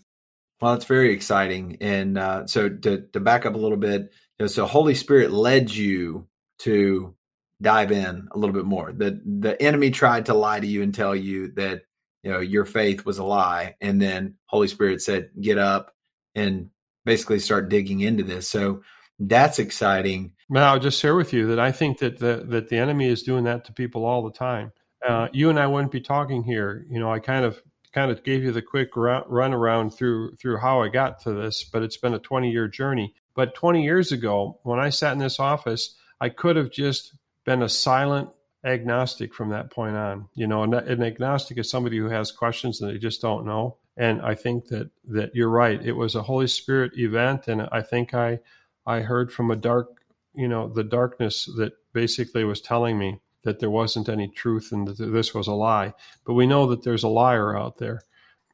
Well, 0.60 0.74
it's 0.74 0.84
very 0.84 1.12
exciting. 1.12 1.78
And 1.80 2.18
uh, 2.18 2.46
so 2.46 2.68
to 2.68 3.06
to 3.12 3.20
back 3.20 3.46
up 3.46 3.54
a 3.54 3.58
little 3.58 3.76
bit, 3.76 4.02
you 4.02 4.44
know, 4.44 4.46
so 4.46 4.66
Holy 4.66 4.94
Spirit 4.94 5.30
led 5.30 5.70
you 5.70 6.28
to 6.60 7.14
dive 7.60 7.92
in 7.92 8.28
a 8.32 8.38
little 8.38 8.54
bit 8.54 8.64
more. 8.64 8.92
The 8.92 9.20
the 9.24 9.60
enemy 9.60 9.90
tried 9.90 10.26
to 10.26 10.34
lie 10.34 10.60
to 10.60 10.66
you 10.66 10.82
and 10.82 10.94
tell 10.94 11.14
you 11.14 11.52
that 11.52 11.82
you 12.22 12.30
know 12.30 12.40
your 12.40 12.64
faith 12.64 13.04
was 13.04 13.18
a 13.18 13.24
lie, 13.24 13.76
and 13.80 14.00
then 14.00 14.34
Holy 14.46 14.68
Spirit 14.68 15.02
said, 15.02 15.30
"Get 15.40 15.58
up 15.58 15.92
and 16.34 16.70
basically 17.04 17.40
start 17.40 17.68
digging 17.68 18.00
into 18.00 18.22
this." 18.22 18.48
So 18.48 18.82
that's 19.18 19.58
exciting. 19.58 20.32
Well, 20.48 20.64
I'll 20.64 20.78
just 20.78 21.00
share 21.00 21.14
with 21.14 21.32
you 21.32 21.46
that 21.48 21.58
I 21.58 21.72
think 21.72 21.98
that 21.98 22.18
the 22.18 22.44
that 22.48 22.68
the 22.68 22.76
enemy 22.76 23.08
is 23.08 23.22
doing 23.22 23.44
that 23.44 23.64
to 23.66 23.72
people 23.72 24.04
all 24.04 24.22
the 24.22 24.32
time 24.32 24.72
uh, 25.06 25.28
you 25.32 25.50
and 25.50 25.58
I 25.58 25.66
wouldn't 25.66 25.92
be 25.92 26.00
talking 26.00 26.42
here. 26.42 26.86
You 26.88 26.98
know, 26.98 27.12
I 27.12 27.18
kind 27.18 27.44
of 27.44 27.62
kind 27.92 28.10
of 28.10 28.24
gave 28.24 28.42
you 28.42 28.52
the 28.52 28.62
quick 28.62 28.96
run 28.96 29.54
around 29.54 29.90
through 29.90 30.34
through 30.36 30.58
how 30.58 30.82
I 30.82 30.88
got 30.88 31.20
to 31.20 31.32
this, 31.32 31.64
but 31.64 31.82
it's 31.82 31.96
been 31.96 32.14
a 32.14 32.18
20 32.18 32.50
year 32.50 32.68
journey. 32.68 33.14
But 33.34 33.54
20 33.54 33.82
years 33.82 34.12
ago, 34.12 34.60
when 34.62 34.78
I 34.78 34.90
sat 34.90 35.12
in 35.12 35.18
this 35.18 35.40
office, 35.40 35.96
I 36.20 36.28
could 36.28 36.56
have 36.56 36.70
just 36.70 37.14
been 37.44 37.62
a 37.62 37.68
silent 37.68 38.30
agnostic 38.64 39.34
from 39.34 39.50
that 39.50 39.70
point 39.70 39.96
on. 39.96 40.28
You 40.34 40.46
know, 40.46 40.62
an 40.62 41.02
agnostic 41.02 41.58
is 41.58 41.68
somebody 41.68 41.98
who 41.98 42.08
has 42.08 42.32
questions 42.32 42.80
and 42.80 42.90
they 42.90 42.98
just 42.98 43.20
don't 43.20 43.44
know. 43.44 43.76
And 43.96 44.22
I 44.22 44.34
think 44.34 44.68
that 44.68 44.90
that 45.08 45.34
you're 45.34 45.50
right. 45.50 45.84
It 45.84 45.92
was 45.92 46.14
a 46.14 46.22
Holy 46.22 46.46
Spirit 46.46 46.92
event, 46.96 47.46
and 47.46 47.68
I 47.70 47.82
think 47.82 48.14
I 48.14 48.40
I 48.86 49.00
heard 49.00 49.32
from 49.32 49.50
a 49.50 49.56
dark, 49.56 50.02
you 50.34 50.48
know, 50.48 50.68
the 50.68 50.84
darkness 50.84 51.48
that 51.56 51.72
basically 51.92 52.44
was 52.44 52.60
telling 52.60 52.98
me 52.98 53.20
that 53.44 53.60
there 53.60 53.70
wasn't 53.70 54.08
any 54.08 54.28
truth 54.28 54.70
and 54.72 54.88
that 54.88 54.98
this 54.98 55.34
was 55.34 55.46
a 55.46 55.52
lie. 55.52 55.92
But 56.24 56.34
we 56.34 56.46
know 56.46 56.66
that 56.68 56.82
there's 56.82 57.04
a 57.04 57.08
liar 57.08 57.56
out 57.56 57.78
there. 57.78 58.02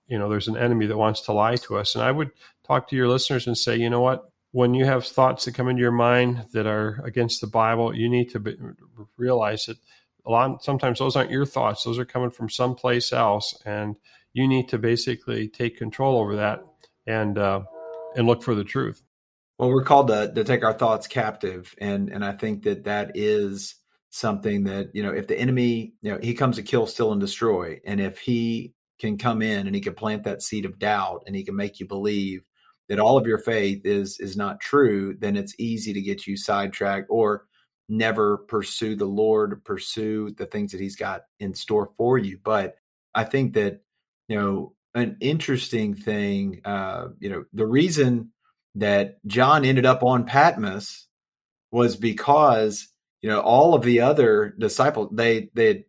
You 0.08 0.18
know, 0.18 0.28
there's 0.28 0.48
an 0.48 0.56
enemy 0.56 0.86
that 0.86 0.98
wants 0.98 1.20
to 1.22 1.32
lie 1.32 1.56
to 1.56 1.78
us. 1.78 1.94
And 1.94 2.02
I 2.02 2.10
would 2.10 2.32
talk 2.66 2.88
to 2.88 2.96
your 2.96 3.08
listeners 3.08 3.46
and 3.46 3.56
say, 3.56 3.76
you 3.76 3.88
know 3.88 4.00
what? 4.00 4.30
When 4.52 4.74
you 4.74 4.84
have 4.84 5.06
thoughts 5.06 5.44
that 5.44 5.54
come 5.54 5.68
into 5.68 5.80
your 5.80 5.92
mind 5.92 6.46
that 6.52 6.66
are 6.66 7.00
against 7.04 7.40
the 7.40 7.46
Bible, 7.46 7.94
you 7.94 8.08
need 8.08 8.30
to 8.30 8.40
be, 8.40 8.56
realize 9.16 9.66
that 9.66 9.76
a 10.26 10.30
lot. 10.30 10.64
Sometimes 10.64 10.98
those 10.98 11.16
aren't 11.16 11.30
your 11.30 11.46
thoughts; 11.46 11.84
those 11.84 11.98
are 11.98 12.04
coming 12.04 12.30
from 12.30 12.48
someplace 12.48 13.12
else, 13.12 13.56
and 13.64 13.96
you 14.32 14.48
need 14.48 14.68
to 14.70 14.78
basically 14.78 15.48
take 15.48 15.78
control 15.78 16.18
over 16.18 16.36
that 16.36 16.64
and 17.06 17.38
uh, 17.38 17.62
and 18.16 18.26
look 18.26 18.42
for 18.42 18.54
the 18.54 18.64
truth. 18.64 19.02
Well, 19.60 19.68
we're 19.68 19.84
called 19.84 20.08
to, 20.08 20.32
to 20.34 20.42
take 20.42 20.64
our 20.64 20.72
thoughts 20.72 21.06
captive, 21.06 21.74
and 21.76 22.08
and 22.08 22.24
I 22.24 22.32
think 22.32 22.62
that 22.62 22.84
that 22.84 23.10
is 23.14 23.74
something 24.08 24.64
that 24.64 24.88
you 24.94 25.02
know 25.02 25.12
if 25.12 25.26
the 25.26 25.38
enemy 25.38 25.92
you 26.00 26.10
know 26.10 26.18
he 26.22 26.32
comes 26.32 26.56
to 26.56 26.62
kill 26.62 26.86
steal 26.86 27.12
and 27.12 27.20
destroy 27.20 27.78
and 27.84 28.00
if 28.00 28.18
he 28.20 28.72
can 28.98 29.18
come 29.18 29.42
in 29.42 29.66
and 29.66 29.76
he 29.76 29.82
can 29.82 29.92
plant 29.92 30.24
that 30.24 30.40
seed 30.40 30.64
of 30.64 30.78
doubt 30.78 31.24
and 31.26 31.36
he 31.36 31.44
can 31.44 31.54
make 31.54 31.78
you 31.78 31.86
believe 31.86 32.40
that 32.88 32.98
all 32.98 33.18
of 33.18 33.26
your 33.26 33.36
faith 33.36 33.82
is 33.84 34.18
is 34.18 34.34
not 34.34 34.60
true 34.60 35.14
then 35.20 35.36
it's 35.36 35.54
easy 35.58 35.92
to 35.92 36.00
get 36.00 36.26
you 36.26 36.38
sidetracked 36.38 37.06
or 37.10 37.44
never 37.90 38.38
pursue 38.48 38.96
the 38.96 39.04
lord 39.04 39.62
pursue 39.64 40.30
the 40.38 40.46
things 40.46 40.72
that 40.72 40.80
he's 40.80 40.96
got 40.96 41.24
in 41.38 41.54
store 41.54 41.90
for 41.98 42.16
you. 42.16 42.38
But 42.42 42.76
i 43.14 43.24
think 43.24 43.52
that 43.54 43.82
you 44.26 44.36
know 44.36 44.72
an 44.94 45.18
interesting 45.20 45.94
thing 45.94 46.62
uh 46.64 47.08
you 47.20 47.28
know 47.28 47.44
the 47.52 47.66
reason 47.66 48.32
that 48.74 49.18
john 49.26 49.64
ended 49.64 49.86
up 49.86 50.02
on 50.02 50.24
patmos 50.24 51.06
was 51.70 51.96
because 51.96 52.88
you 53.22 53.28
know 53.28 53.40
all 53.40 53.74
of 53.74 53.82
the 53.82 54.00
other 54.00 54.54
disciples 54.58 55.08
they 55.12 55.50
they 55.54 55.66
had 55.66 55.84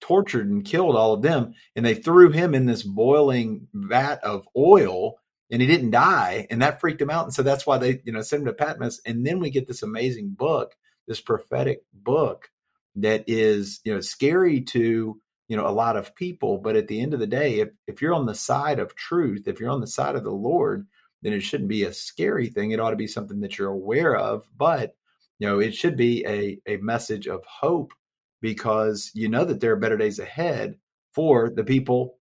tortured 0.00 0.48
and 0.48 0.64
killed 0.64 0.94
all 0.94 1.12
of 1.12 1.22
them 1.22 1.54
and 1.74 1.84
they 1.84 1.94
threw 1.94 2.30
him 2.30 2.54
in 2.54 2.66
this 2.66 2.82
boiling 2.82 3.66
vat 3.74 4.22
of 4.22 4.46
oil 4.56 5.18
and 5.50 5.60
he 5.60 5.66
didn't 5.66 5.90
die 5.90 6.46
and 6.50 6.62
that 6.62 6.80
freaked 6.80 7.00
him 7.00 7.10
out 7.10 7.24
and 7.24 7.34
so 7.34 7.42
that's 7.42 7.66
why 7.66 7.78
they 7.78 8.00
you 8.04 8.12
know 8.12 8.20
sent 8.20 8.40
him 8.40 8.46
to 8.46 8.52
patmos 8.52 9.00
and 9.06 9.26
then 9.26 9.40
we 9.40 9.50
get 9.50 9.66
this 9.66 9.82
amazing 9.82 10.30
book 10.30 10.76
this 11.08 11.20
prophetic 11.20 11.82
book 11.92 12.48
that 12.94 13.24
is 13.26 13.80
you 13.84 13.92
know 13.92 14.00
scary 14.00 14.60
to 14.60 15.20
you 15.48 15.56
know 15.56 15.66
a 15.66 15.70
lot 15.70 15.96
of 15.96 16.14
people 16.14 16.58
but 16.58 16.76
at 16.76 16.86
the 16.88 17.00
end 17.00 17.12
of 17.12 17.20
the 17.20 17.26
day 17.26 17.60
if, 17.60 17.70
if 17.86 18.00
you're 18.00 18.14
on 18.14 18.26
the 18.26 18.34
side 18.34 18.78
of 18.78 18.94
truth 18.94 19.48
if 19.48 19.58
you're 19.58 19.70
on 19.70 19.80
the 19.80 19.86
side 19.86 20.14
of 20.14 20.24
the 20.24 20.30
lord 20.30 20.86
then 21.22 21.32
it 21.32 21.40
shouldn't 21.40 21.68
be 21.68 21.84
a 21.84 21.92
scary 21.92 22.48
thing 22.48 22.70
it 22.70 22.80
ought 22.80 22.90
to 22.90 22.96
be 22.96 23.06
something 23.06 23.40
that 23.40 23.58
you're 23.58 23.70
aware 23.70 24.16
of 24.16 24.48
but 24.56 24.94
you 25.38 25.46
know 25.46 25.58
it 25.58 25.74
should 25.74 25.96
be 25.96 26.24
a, 26.26 26.58
a 26.66 26.76
message 26.78 27.26
of 27.26 27.44
hope 27.44 27.92
because 28.40 29.10
you 29.14 29.28
know 29.28 29.44
that 29.44 29.60
there 29.60 29.72
are 29.72 29.76
better 29.76 29.96
days 29.96 30.18
ahead 30.18 30.76
for 31.12 31.50
the 31.50 31.64
people 31.64 32.18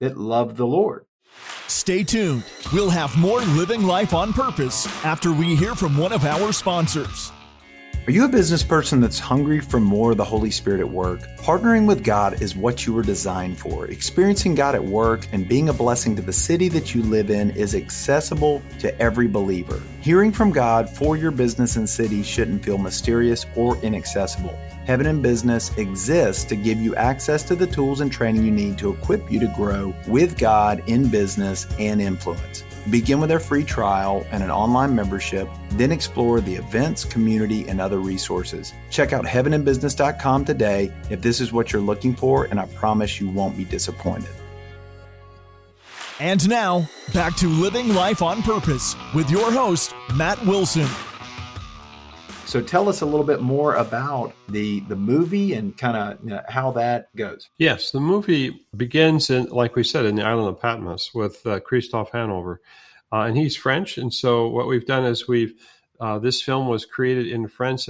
that 0.00 0.16
love 0.16 0.56
the 0.56 0.66
Lord. 0.66 1.04
Stay 1.68 2.02
tuned. 2.02 2.44
We'll 2.72 2.90
have 2.90 3.16
more 3.16 3.40
Living 3.40 3.84
Life 3.84 4.12
on 4.14 4.32
Purpose 4.32 4.86
after 5.04 5.32
we 5.32 5.54
hear 5.54 5.74
from 5.74 5.96
one 5.96 6.12
of 6.12 6.24
our 6.24 6.52
sponsors. 6.52 7.30
Are 8.06 8.12
you 8.12 8.24
a 8.24 8.28
business 8.28 8.62
person 8.62 8.98
that's 9.02 9.18
hungry 9.18 9.60
for 9.60 9.78
more 9.78 10.12
of 10.12 10.16
the 10.16 10.24
Holy 10.24 10.50
Spirit 10.50 10.80
at 10.80 10.88
work? 10.88 11.20
Partnering 11.36 11.86
with 11.86 12.02
God 12.02 12.40
is 12.40 12.56
what 12.56 12.86
you 12.86 12.94
were 12.94 13.02
designed 13.02 13.58
for. 13.58 13.88
Experiencing 13.88 14.54
God 14.54 14.74
at 14.74 14.82
work 14.82 15.26
and 15.32 15.46
being 15.46 15.68
a 15.68 15.74
blessing 15.74 16.16
to 16.16 16.22
the 16.22 16.32
city 16.32 16.70
that 16.70 16.94
you 16.94 17.02
live 17.02 17.28
in 17.28 17.50
is 17.50 17.74
accessible 17.74 18.62
to 18.78 18.98
every 18.98 19.28
believer. 19.28 19.82
Hearing 20.00 20.32
from 20.32 20.50
God 20.50 20.88
for 20.88 21.18
your 21.18 21.30
business 21.30 21.76
and 21.76 21.88
city 21.88 22.22
shouldn't 22.22 22.64
feel 22.64 22.78
mysterious 22.78 23.44
or 23.54 23.76
inaccessible. 23.82 24.58
Heaven 24.86 25.04
in 25.04 25.20
Business 25.20 25.76
exists 25.76 26.44
to 26.44 26.56
give 26.56 26.78
you 26.78 26.96
access 26.96 27.42
to 27.44 27.54
the 27.54 27.66
tools 27.66 28.00
and 28.00 28.10
training 28.10 28.44
you 28.44 28.50
need 28.50 28.78
to 28.78 28.90
equip 28.90 29.30
you 29.30 29.38
to 29.40 29.52
grow 29.54 29.94
with 30.08 30.38
God 30.38 30.82
in 30.86 31.10
business 31.10 31.66
and 31.78 32.00
influence. 32.00 32.64
Begin 32.88 33.20
with 33.20 33.28
their 33.28 33.40
free 33.40 33.64
trial 33.64 34.24
and 34.30 34.42
an 34.42 34.50
online 34.50 34.94
membership, 34.94 35.48
then 35.72 35.92
explore 35.92 36.40
the 36.40 36.54
events, 36.54 37.04
community, 37.04 37.68
and 37.68 37.80
other 37.80 37.98
resources. 37.98 38.72
Check 38.88 39.12
out 39.12 39.24
heaveninbusiness.com 39.24 40.44
today 40.44 40.92
if 41.10 41.20
this 41.20 41.40
is 41.40 41.52
what 41.52 41.72
you're 41.72 41.82
looking 41.82 42.14
for, 42.14 42.44
and 42.46 42.58
I 42.58 42.66
promise 42.66 43.20
you 43.20 43.28
won't 43.28 43.56
be 43.56 43.64
disappointed. 43.64 44.30
And 46.20 46.46
now, 46.48 46.88
back 47.14 47.36
to 47.36 47.48
Living 47.48 47.94
Life 47.94 48.22
on 48.22 48.42
Purpose 48.42 48.94
with 49.14 49.30
your 49.30 49.50
host, 49.50 49.94
Matt 50.14 50.44
Wilson. 50.46 50.88
So 52.50 52.60
tell 52.60 52.88
us 52.88 53.00
a 53.00 53.06
little 53.06 53.24
bit 53.24 53.40
more 53.40 53.76
about 53.76 54.32
the 54.48 54.80
the 54.80 54.96
movie 54.96 55.52
and 55.52 55.78
kind 55.78 55.96
of 55.96 56.18
you 56.24 56.30
know, 56.30 56.42
how 56.48 56.72
that 56.72 57.14
goes. 57.14 57.48
Yes, 57.58 57.92
the 57.92 58.00
movie 58.00 58.66
begins 58.76 59.30
in, 59.30 59.46
like 59.50 59.76
we 59.76 59.84
said, 59.84 60.04
in 60.04 60.16
the 60.16 60.24
island 60.24 60.48
of 60.48 60.60
Patmos 60.60 61.14
with 61.14 61.46
uh, 61.46 61.60
Hanover, 62.12 62.60
uh, 63.12 63.20
and 63.20 63.36
he's 63.36 63.54
French. 63.56 63.98
And 63.98 64.12
so 64.12 64.48
what 64.48 64.66
we've 64.66 64.84
done 64.84 65.04
is 65.04 65.28
we've 65.28 65.54
uh, 66.00 66.18
this 66.18 66.42
film 66.42 66.66
was 66.66 66.84
created 66.84 67.28
in 67.28 67.46
France, 67.46 67.88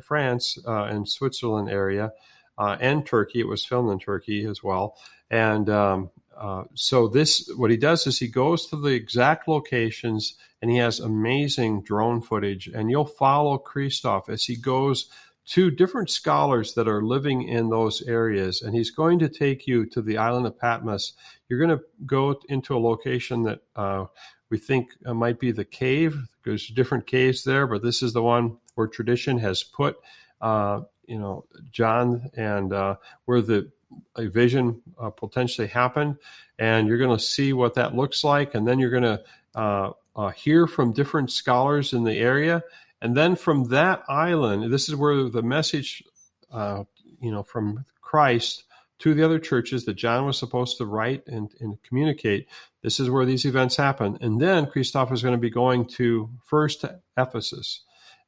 France 0.00 0.58
uh, 0.64 0.84
and 0.84 1.08
Switzerland 1.08 1.68
area, 1.68 2.12
uh, 2.58 2.76
and 2.80 3.04
Turkey. 3.04 3.40
It 3.40 3.48
was 3.48 3.64
filmed 3.64 3.90
in 3.90 3.98
Turkey 3.98 4.44
as 4.44 4.62
well, 4.62 4.96
and 5.32 5.68
um, 5.68 6.10
uh, 6.38 6.64
so 6.74 7.08
this 7.08 7.50
what 7.56 7.70
he 7.70 7.76
does 7.76 8.06
is 8.06 8.18
he 8.18 8.28
goes 8.28 8.66
to 8.66 8.76
the 8.76 8.90
exact 8.90 9.48
locations 9.48 10.34
and 10.60 10.70
he 10.70 10.76
has 10.76 11.00
amazing 11.00 11.82
drone 11.82 12.20
footage 12.20 12.66
and 12.66 12.90
you'll 12.90 13.06
follow 13.06 13.56
Christophe 13.56 14.28
as 14.28 14.44
he 14.44 14.56
goes 14.56 15.08
to 15.46 15.70
different 15.70 16.10
scholars 16.10 16.74
that 16.74 16.88
are 16.88 17.02
living 17.02 17.42
in 17.42 17.70
those 17.70 18.02
areas. 18.02 18.60
And 18.60 18.74
he's 18.74 18.90
going 18.90 19.20
to 19.20 19.28
take 19.28 19.66
you 19.66 19.86
to 19.86 20.02
the 20.02 20.18
island 20.18 20.46
of 20.46 20.58
Patmos. 20.58 21.12
You're 21.48 21.60
going 21.60 21.78
to 21.78 21.84
go 22.04 22.40
into 22.48 22.76
a 22.76 22.80
location 22.80 23.44
that 23.44 23.60
uh, 23.76 24.06
we 24.50 24.58
think 24.58 24.90
uh, 25.06 25.14
might 25.14 25.38
be 25.38 25.52
the 25.52 25.64
cave. 25.64 26.18
There's 26.44 26.68
different 26.68 27.06
caves 27.06 27.44
there 27.44 27.66
but 27.66 27.82
this 27.82 28.02
is 28.02 28.12
the 28.12 28.22
one 28.22 28.58
where 28.74 28.88
tradition 28.88 29.38
has 29.38 29.62
put 29.62 29.96
uh, 30.40 30.80
you 31.06 31.18
know 31.18 31.46
John 31.70 32.30
and 32.36 32.72
uh, 32.72 32.96
where 33.24 33.40
the 33.40 33.70
a 34.16 34.26
vision 34.26 34.82
uh, 34.98 35.10
potentially 35.10 35.68
happen, 35.68 36.18
and 36.58 36.88
you're 36.88 36.98
going 36.98 37.16
to 37.16 37.22
see 37.22 37.52
what 37.52 37.74
that 37.74 37.94
looks 37.94 38.24
like, 38.24 38.54
and 38.54 38.66
then 38.66 38.78
you're 38.78 38.90
going 38.90 39.02
to 39.02 39.22
uh, 39.54 39.90
uh, 40.14 40.28
hear 40.30 40.66
from 40.66 40.92
different 40.92 41.30
scholars 41.30 41.92
in 41.92 42.04
the 42.04 42.14
area, 42.14 42.62
and 43.00 43.16
then 43.16 43.36
from 43.36 43.68
that 43.68 44.02
island, 44.08 44.72
this 44.72 44.88
is 44.88 44.96
where 44.96 45.28
the 45.28 45.42
message, 45.42 46.02
uh, 46.50 46.84
you 47.20 47.30
know, 47.30 47.42
from 47.42 47.84
Christ 48.00 48.64
to 48.98 49.12
the 49.12 49.22
other 49.22 49.38
churches 49.38 49.84
that 49.84 49.94
John 49.94 50.24
was 50.24 50.38
supposed 50.38 50.78
to 50.78 50.86
write 50.86 51.26
and, 51.26 51.52
and 51.60 51.82
communicate. 51.82 52.48
This 52.82 52.98
is 52.98 53.10
where 53.10 53.26
these 53.26 53.44
events 53.44 53.76
happen, 53.76 54.18
and 54.20 54.40
then 54.40 54.66
Christophe 54.66 55.12
is 55.12 55.22
going 55.22 55.34
to 55.34 55.40
be 55.40 55.50
going 55.50 55.84
to 55.96 56.30
first 56.44 56.80
to 56.80 57.00
Ephesus, 57.16 57.82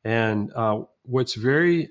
and 0.04 0.52
uh, 0.54 0.82
what's 1.02 1.34
very, 1.34 1.90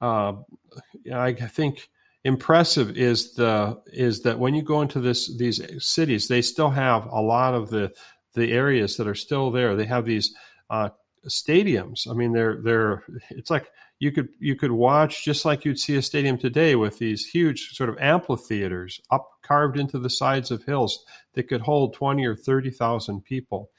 I 0.00 1.32
think 1.50 1.88
impressive 2.26 2.96
is 2.98 3.34
the 3.34 3.80
is 3.86 4.22
that 4.22 4.40
when 4.40 4.52
you 4.52 4.62
go 4.62 4.82
into 4.82 5.00
this 5.00 5.34
these 5.38 5.62
cities, 5.78 6.26
they 6.26 6.42
still 6.42 6.70
have 6.70 7.06
a 7.06 7.20
lot 7.20 7.54
of 7.54 7.70
the 7.70 7.92
the 8.34 8.52
areas 8.52 8.96
that 8.96 9.06
are 9.06 9.14
still 9.14 9.50
there. 9.52 9.76
They 9.76 9.86
have 9.86 10.04
these 10.04 10.34
uh, 10.68 10.90
stadiums. 11.28 12.10
I 12.10 12.14
mean, 12.14 12.32
they're 12.32 12.60
they're 12.62 13.04
it's 13.30 13.50
like 13.50 13.70
you 14.00 14.10
could 14.10 14.28
you 14.40 14.56
could 14.56 14.72
watch 14.72 15.24
just 15.24 15.44
like 15.44 15.64
you'd 15.64 15.78
see 15.78 15.94
a 15.96 16.02
stadium 16.02 16.36
today 16.36 16.74
with 16.74 16.98
these 16.98 17.24
huge 17.24 17.76
sort 17.76 17.88
of 17.88 17.98
amphitheaters 17.98 19.00
up 19.12 19.30
carved 19.42 19.78
into 19.78 19.98
the 20.00 20.10
sides 20.10 20.50
of 20.50 20.64
hills 20.64 21.04
that 21.34 21.44
could 21.44 21.60
hold 21.60 21.94
20 21.94 22.26
or 22.26 22.34
30,000 22.34 23.22
people. 23.22 23.70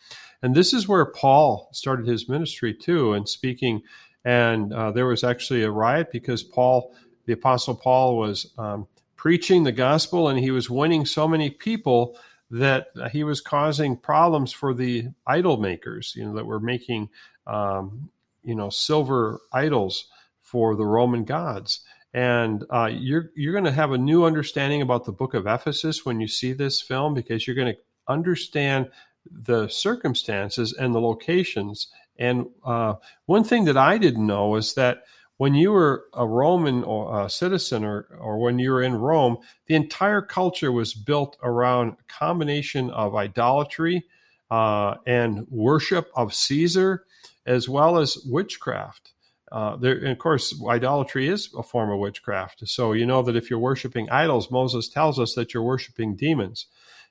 And 0.41 0.55
this 0.55 0.73
is 0.73 0.88
where 0.88 1.05
Paul 1.05 1.67
started 1.73 2.07
his 2.07 2.29
ministry 2.29 2.73
too 2.73 3.12
and 3.12 3.27
speaking 3.27 3.81
and 4.27 4.73
uh, 4.73 4.91
there 4.91 5.05
was 5.05 5.23
actually 5.23 5.63
a 5.63 5.71
riot 5.71 6.10
because 6.12 6.43
Paul 6.43 6.93
the 7.27 7.33
Apostle 7.33 7.75
Paul 7.75 8.17
was 8.17 8.51
um, 8.57 8.87
preaching 9.15 9.63
the 9.63 9.71
gospel 9.71 10.29
and 10.29 10.39
he 10.39 10.49
was 10.49 10.69
winning 10.69 11.05
so 11.05 11.27
many 11.27 11.51
people 11.51 12.17
that 12.49 12.87
he 13.11 13.23
was 13.23 13.41
causing 13.41 13.97
problems 13.97 14.53
for 14.53 14.73
the 14.73 15.09
idol 15.27 15.57
makers, 15.57 16.13
you 16.15 16.25
know, 16.25 16.33
that 16.33 16.45
were 16.45 16.61
making, 16.61 17.09
um, 17.45 18.09
you 18.43 18.55
know, 18.55 18.69
silver 18.69 19.41
idols 19.51 20.05
for 20.41 20.75
the 20.75 20.85
Roman 20.85 21.25
gods. 21.25 21.81
And 22.13 22.63
uh, 22.69 22.89
you're 22.91 23.31
you're 23.35 23.51
going 23.51 23.65
to 23.65 23.71
have 23.71 23.91
a 23.91 23.97
new 23.97 24.23
understanding 24.23 24.81
about 24.81 25.03
the 25.03 25.11
Book 25.11 25.33
of 25.33 25.45
Ephesus 25.45 26.05
when 26.05 26.21
you 26.21 26.27
see 26.27 26.53
this 26.53 26.81
film 26.81 27.13
because 27.13 27.45
you're 27.45 27.55
going 27.55 27.73
to 27.73 27.79
understand 28.07 28.89
the 29.29 29.67
circumstances 29.67 30.73
and 30.73 30.95
the 30.95 31.01
locations. 31.01 31.87
And 32.17 32.47
uh, 32.63 32.95
one 33.25 33.43
thing 33.43 33.65
that 33.65 33.77
I 33.77 33.97
didn't 33.97 34.25
know 34.25 34.55
is 34.55 34.73
that 34.75 35.03
when 35.38 35.54
you 35.54 35.71
were 35.71 36.06
a 36.13 36.28
Roman 36.28 36.84
or 36.84 37.26
a 37.26 37.30
citizen 37.30 37.84
or, 37.84 38.08
or 38.19 38.39
when 38.39 38.60
you 38.60 38.71
were 38.71 38.82
in 38.82 38.95
Rome, 38.95 39.38
the 39.67 39.76
entire 39.76 40.21
culture 40.21 40.71
was 40.71 40.93
built 40.93 41.38
around 41.43 41.91
a 41.91 42.13
combination 42.13 42.89
of 42.89 43.15
idolatry 43.15 44.06
uh, 44.50 44.95
and 45.06 45.45
worship 45.50 46.10
of 46.15 46.34
Caesar, 46.34 47.06
as 47.45 47.69
well 47.69 47.97
as 47.97 48.17
witchcraft. 48.26 49.13
Uh, 49.52 49.78
there, 49.78 49.95
and 49.95 50.10
of 50.10 50.17
course, 50.17 50.54
idolatry 50.67 51.30
is 51.30 51.54
a 51.58 51.63
form 51.63 51.89
of 51.89 52.00
witchcraft. 52.00 52.67
So 52.67 52.91
you 52.93 53.06
know 53.06 53.21
that 53.21 53.36
if 53.36 53.50
you're 53.50 53.60
worshiping 53.60 54.10
idols, 54.10 54.52
Moses 54.52 54.89
tells 54.89 55.19
us 55.19 55.36
that 55.36 55.54
you're 55.54 55.63
worshiping 55.63 56.15
demons. 56.15 56.65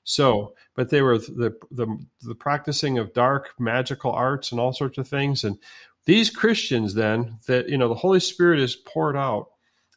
So, 0.04 0.54
but 0.74 0.90
they 0.90 1.02
were 1.02 1.18
the, 1.18 1.56
the 1.70 1.86
the 2.22 2.34
practicing 2.34 2.96
of 2.96 3.12
dark 3.12 3.54
magical 3.58 4.12
arts 4.12 4.52
and 4.52 4.60
all 4.60 4.72
sorts 4.72 4.98
of 4.98 5.08
things. 5.08 5.42
And 5.42 5.58
these 6.06 6.30
Christians, 6.30 6.94
then, 6.94 7.38
that, 7.46 7.68
you 7.68 7.76
know, 7.76 7.88
the 7.88 7.94
Holy 7.94 8.20
Spirit 8.20 8.60
is 8.60 8.76
poured 8.76 9.16
out, 9.16 9.48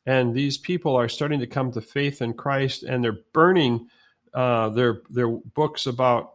and 0.05 0.33
these 0.33 0.57
people 0.57 0.95
are 0.95 1.07
starting 1.07 1.39
to 1.39 1.47
come 1.47 1.71
to 1.71 1.81
faith 1.81 2.21
in 2.21 2.33
Christ, 2.33 2.83
and 2.83 3.03
they're 3.03 3.19
burning 3.33 3.87
uh, 4.33 4.69
their, 4.69 5.01
their 5.09 5.29
books 5.29 5.85
about 5.85 6.33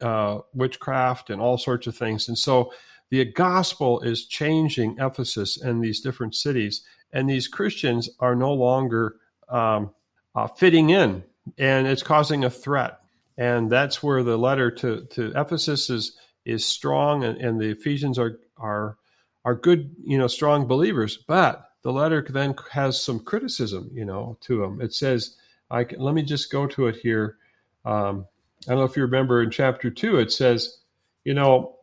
uh, 0.00 0.38
witchcraft 0.54 1.30
and 1.30 1.40
all 1.40 1.58
sorts 1.58 1.86
of 1.86 1.96
things. 1.96 2.28
And 2.28 2.38
so 2.38 2.72
the 3.10 3.24
gospel 3.26 4.00
is 4.00 4.26
changing 4.26 4.96
Ephesus 4.98 5.60
and 5.60 5.84
these 5.84 6.00
different 6.00 6.34
cities, 6.34 6.82
and 7.12 7.28
these 7.28 7.46
Christians 7.48 8.08
are 8.20 8.34
no 8.34 8.54
longer 8.54 9.16
um, 9.48 9.90
uh, 10.34 10.46
fitting 10.46 10.90
in, 10.90 11.24
and 11.58 11.86
it's 11.86 12.02
causing 12.02 12.44
a 12.44 12.50
threat. 12.50 13.00
And 13.36 13.70
that's 13.70 14.02
where 14.02 14.22
the 14.22 14.38
letter 14.38 14.70
to, 14.70 15.06
to 15.10 15.32
Ephesus 15.34 15.90
is 15.90 16.16
is 16.46 16.64
strong, 16.64 17.22
and, 17.24 17.36
and 17.38 17.60
the 17.60 17.70
Ephesians 17.70 18.18
are 18.18 18.38
are 18.56 18.96
are 19.44 19.54
good, 19.54 19.94
you 20.04 20.18
know, 20.18 20.26
strong 20.26 20.66
believers. 20.66 21.16
But 21.26 21.64
the 21.82 21.92
letter 21.92 22.24
then 22.28 22.54
has 22.72 23.00
some 23.00 23.20
criticism, 23.20 23.90
you 23.92 24.04
know, 24.04 24.36
to 24.42 24.60
them. 24.60 24.80
It 24.80 24.92
says, 24.92 25.36
I 25.70 25.84
can, 25.84 26.00
let 26.00 26.14
me 26.14 26.22
just 26.22 26.52
go 26.52 26.66
to 26.66 26.88
it 26.88 26.96
here. 26.96 27.36
Um, 27.84 28.26
I 28.66 28.72
don't 28.72 28.78
know 28.78 28.84
if 28.84 28.96
you 28.96 29.02
remember 29.02 29.42
in 29.42 29.50
chapter 29.50 29.90
two, 29.90 30.18
it 30.18 30.30
says, 30.30 30.80
you 31.24 31.32
know, 31.32 31.76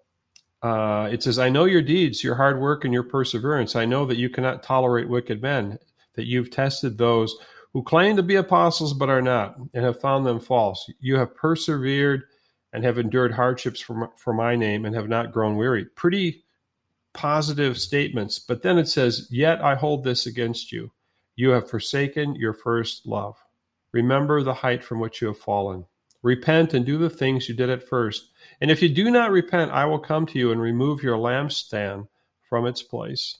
uh, 0.61 1.09
it 1.11 1.23
says, 1.23 1.39
I 1.39 1.49
know 1.49 1.65
your 1.65 1.81
deeds, 1.81 2.23
your 2.23 2.35
hard 2.35 2.59
work, 2.59 2.83
and 2.83 2.93
your 2.93 3.03
perseverance. 3.03 3.75
I 3.75 3.85
know 3.85 4.05
that 4.05 4.17
you 4.17 4.29
cannot 4.29 4.63
tolerate 4.63 5.09
wicked 5.09 5.41
men, 5.41 5.79
that 6.15 6.25
you've 6.25 6.51
tested 6.51 6.97
those 6.97 7.35
who 7.73 7.83
claim 7.83 8.15
to 8.15 8.23
be 8.23 8.35
apostles 8.35 8.93
but 8.93 9.09
are 9.09 9.21
not, 9.21 9.57
and 9.73 9.83
have 9.83 10.01
found 10.01 10.25
them 10.25 10.39
false. 10.39 10.89
You 10.99 11.17
have 11.17 11.35
persevered 11.35 12.23
and 12.73 12.83
have 12.83 12.97
endured 12.97 13.31
hardships 13.31 13.79
for, 13.79 14.11
for 14.17 14.33
my 14.33 14.55
name 14.55 14.85
and 14.85 14.95
have 14.95 15.07
not 15.09 15.31
grown 15.31 15.55
weary. 15.55 15.85
Pretty 15.85 16.43
positive 17.17 17.77
statements, 17.77 18.39
but 18.39 18.61
then 18.61 18.77
it 18.77 18.87
says, 18.87 19.27
Yet 19.29 19.61
I 19.61 19.75
hold 19.75 20.03
this 20.03 20.25
against 20.25 20.71
you. 20.71 20.91
You 21.35 21.49
have 21.49 21.69
forsaken 21.69 22.35
your 22.35 22.53
first 22.53 23.05
love. 23.05 23.35
Remember 23.91 24.41
the 24.41 24.53
height 24.53 24.83
from 24.83 24.99
which 24.99 25.21
you 25.21 25.27
have 25.27 25.37
fallen. 25.37 25.85
Repent 26.23 26.73
and 26.73 26.85
do 26.85 26.97
the 26.97 27.09
things 27.09 27.49
you 27.49 27.55
did 27.55 27.69
at 27.69 27.87
first. 27.87 28.29
And 28.61 28.71
if 28.71 28.81
you 28.81 28.89
do 28.89 29.11
not 29.11 29.31
repent, 29.31 29.71
I 29.71 29.85
will 29.85 29.99
come 29.99 30.25
to 30.27 30.39
you 30.39 30.51
and 30.51 30.61
remove 30.61 31.03
your 31.03 31.17
lampstand 31.17 32.07
from 32.49 32.65
its 32.65 32.81
place. 32.81 33.37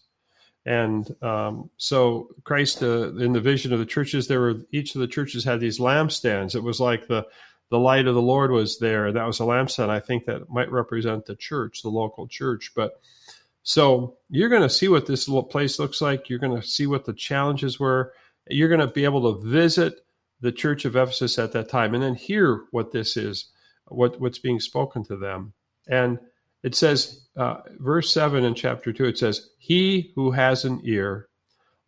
And 0.65 1.09
um, 1.23 1.69
so 1.77 2.29
Christ, 2.43 2.83
uh, 2.83 3.15
in 3.15 3.31
the 3.31 3.39
vision 3.39 3.71
of 3.71 3.79
the 3.79 3.85
churches, 3.85 4.27
there 4.27 4.41
were 4.41 4.55
each 4.71 4.95
of 4.95 5.01
the 5.01 5.07
churches 5.07 5.43
had 5.43 5.59
these 5.59 5.79
lampstands. 5.79 6.55
It 6.55 6.63
was 6.63 6.79
like 6.79 7.07
the 7.07 7.25
the 7.69 7.79
light 7.79 8.07
of 8.07 8.15
the 8.15 8.21
Lord 8.21 8.51
was 8.51 8.79
there. 8.79 9.11
That 9.11 9.27
was 9.27 9.39
a 9.39 9.43
lampstand. 9.43 9.89
I 9.89 9.99
think 9.99 10.25
that 10.25 10.49
might 10.49 10.71
represent 10.71 11.25
the 11.25 11.35
church, 11.35 11.81
the 11.81 11.89
local 11.89 12.27
church. 12.27 12.71
But 12.75 13.01
so 13.67 14.15
you're 14.29 14.47
going 14.47 14.61
to 14.61 14.69
see 14.69 14.87
what 14.87 15.07
this 15.07 15.27
little 15.27 15.43
place 15.43 15.77
looks 15.77 15.99
like. 15.99 16.29
You're 16.29 16.39
going 16.39 16.55
to 16.55 16.65
see 16.65 16.87
what 16.87 17.03
the 17.03 17.11
challenges 17.11 17.77
were. 17.77 18.13
You're 18.49 18.69
going 18.69 18.79
to 18.79 18.87
be 18.87 19.03
able 19.03 19.29
to 19.29 19.43
visit 19.45 20.05
the 20.39 20.53
church 20.53 20.85
of 20.85 20.95
Ephesus 20.95 21.37
at 21.37 21.51
that 21.51 21.67
time 21.67 21.93
and 21.93 22.01
then 22.01 22.15
hear 22.15 22.63
what 22.71 22.93
this 22.93 23.17
is, 23.17 23.51
what, 23.89 24.21
what's 24.21 24.39
being 24.39 24.61
spoken 24.61 25.03
to 25.03 25.17
them. 25.17 25.51
And 25.85 26.17
it 26.63 26.75
says, 26.75 27.27
uh, 27.35 27.57
verse 27.77 28.09
7 28.13 28.45
in 28.45 28.55
chapter 28.55 28.93
2, 28.93 29.03
it 29.03 29.17
says, 29.17 29.49
He 29.57 30.13
who 30.15 30.31
has 30.31 30.63
an 30.63 30.79
ear, 30.85 31.27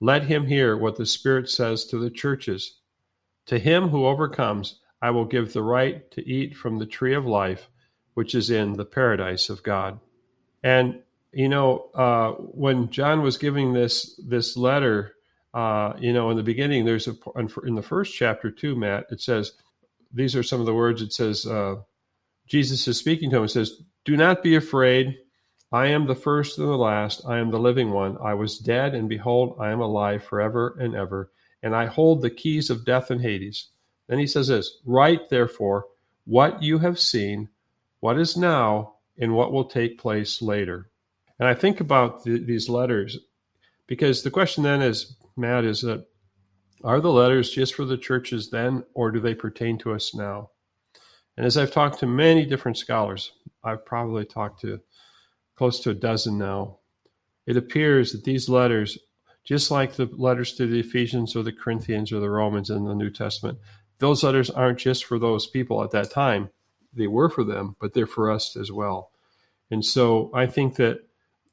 let 0.01 0.23
him 0.23 0.47
hear 0.47 0.75
what 0.75 0.97
the 0.97 1.05
Spirit 1.05 1.49
says 1.49 1.85
to 1.85 1.97
the 1.97 2.11
churches. 2.11 2.75
To 3.45 3.57
him 3.57 3.87
who 3.87 4.05
overcomes, 4.05 4.81
I 5.01 5.11
will 5.11 5.23
give 5.23 5.53
the 5.53 5.63
right 5.63 6.11
to 6.11 6.29
eat 6.29 6.57
from 6.57 6.77
the 6.77 6.85
tree 6.85 7.15
of 7.15 7.25
life, 7.25 7.69
which 8.15 8.35
is 8.35 8.49
in 8.49 8.73
the 8.73 8.83
paradise 8.83 9.47
of 9.47 9.63
God. 9.63 10.01
And 10.61 11.03
you 11.31 11.49
know, 11.49 11.89
uh, 11.93 12.31
when 12.31 12.89
John 12.89 13.21
was 13.21 13.37
giving 13.37 13.73
this 13.73 14.19
this 14.25 14.57
letter, 14.57 15.13
uh, 15.53 15.93
you 15.99 16.13
know, 16.13 16.29
in 16.29 16.37
the 16.37 16.43
beginning, 16.43 16.85
there's 16.85 17.07
a 17.07 17.15
in 17.65 17.75
the 17.75 17.81
first 17.81 18.15
chapter 18.15 18.51
too, 18.51 18.75
Matt. 18.75 19.05
It 19.11 19.21
says 19.21 19.53
these 20.11 20.35
are 20.35 20.43
some 20.43 20.59
of 20.59 20.65
the 20.65 20.73
words. 20.73 21.01
It 21.01 21.13
says 21.13 21.45
uh, 21.45 21.75
Jesus 22.47 22.87
is 22.87 22.97
speaking 22.97 23.29
to 23.31 23.37
him. 23.37 23.43
It 23.43 23.49
says, 23.49 23.81
"Do 24.05 24.17
not 24.17 24.43
be 24.43 24.55
afraid. 24.55 25.17
I 25.71 25.87
am 25.87 26.07
the 26.07 26.15
first 26.15 26.57
and 26.57 26.67
the 26.67 26.77
last. 26.77 27.21
I 27.27 27.37
am 27.37 27.51
the 27.51 27.59
living 27.59 27.91
one. 27.91 28.17
I 28.23 28.33
was 28.33 28.57
dead, 28.57 28.95
and 28.95 29.07
behold, 29.07 29.55
I 29.59 29.69
am 29.69 29.81
alive 29.81 30.23
forever 30.23 30.75
and 30.79 30.95
ever, 30.95 31.31
and 31.61 31.75
I 31.75 31.85
hold 31.85 32.21
the 32.21 32.31
keys 32.31 32.69
of 32.69 32.85
death 32.85 33.11
and 33.11 33.21
Hades." 33.21 33.69
Then 34.09 34.17
he 34.17 34.27
says 34.27 34.47
this 34.47 34.79
Write, 34.83 35.29
therefore, 35.29 35.85
what 36.25 36.61
you 36.63 36.79
have 36.79 36.99
seen, 36.99 37.49
what 37.99 38.19
is 38.19 38.35
now, 38.35 38.95
and 39.17 39.35
what 39.35 39.53
will 39.53 39.65
take 39.65 39.99
place 39.99 40.41
later. 40.41 40.88
And 41.39 41.47
I 41.47 41.53
think 41.53 41.79
about 41.79 42.23
the, 42.23 42.37
these 42.37 42.69
letters 42.69 43.17
because 43.87 44.23
the 44.23 44.31
question 44.31 44.63
then 44.63 44.81
is, 44.81 45.15
Matt, 45.35 45.63
is 45.65 45.81
that 45.81 46.05
are 46.83 47.01
the 47.01 47.11
letters 47.11 47.49
just 47.49 47.73
for 47.73 47.85
the 47.85 47.97
churches 47.97 48.49
then, 48.49 48.83
or 48.93 49.11
do 49.11 49.19
they 49.19 49.33
pertain 49.33 49.77
to 49.79 49.93
us 49.93 50.13
now? 50.13 50.51
And 51.35 51.45
as 51.45 51.57
I've 51.57 51.71
talked 51.71 51.99
to 51.99 52.05
many 52.05 52.45
different 52.45 52.77
scholars, 52.77 53.31
I've 53.63 53.85
probably 53.85 54.25
talked 54.25 54.61
to 54.61 54.81
close 55.59 55.81
to 55.81 55.89
a 55.89 55.93
dozen 55.93 56.37
now, 56.37 56.77
it 57.45 57.57
appears 57.57 58.13
that 58.13 58.23
these 58.23 58.47
letters, 58.47 58.97
just 59.43 59.69
like 59.69 59.93
the 59.93 60.05
letters 60.05 60.53
to 60.53 60.65
the 60.65 60.79
Ephesians 60.79 61.35
or 61.35 61.43
the 61.43 61.51
Corinthians 61.51 62.13
or 62.13 62.21
the 62.21 62.29
Romans 62.29 62.69
in 62.69 62.85
the 62.85 62.95
New 62.95 63.09
Testament, 63.09 63.57
those 63.97 64.23
letters 64.23 64.49
aren't 64.49 64.79
just 64.79 65.03
for 65.03 65.19
those 65.19 65.47
people 65.47 65.83
at 65.83 65.91
that 65.91 66.11
time. 66.11 66.49
They 66.93 67.07
were 67.07 67.29
for 67.29 67.43
them, 67.43 67.75
but 67.81 67.93
they're 67.93 68.07
for 68.07 68.31
us 68.31 68.55
as 68.55 68.71
well. 68.71 69.11
And 69.69 69.83
so 69.83 70.31
I 70.33 70.45
think 70.45 70.77
that, 70.77 71.01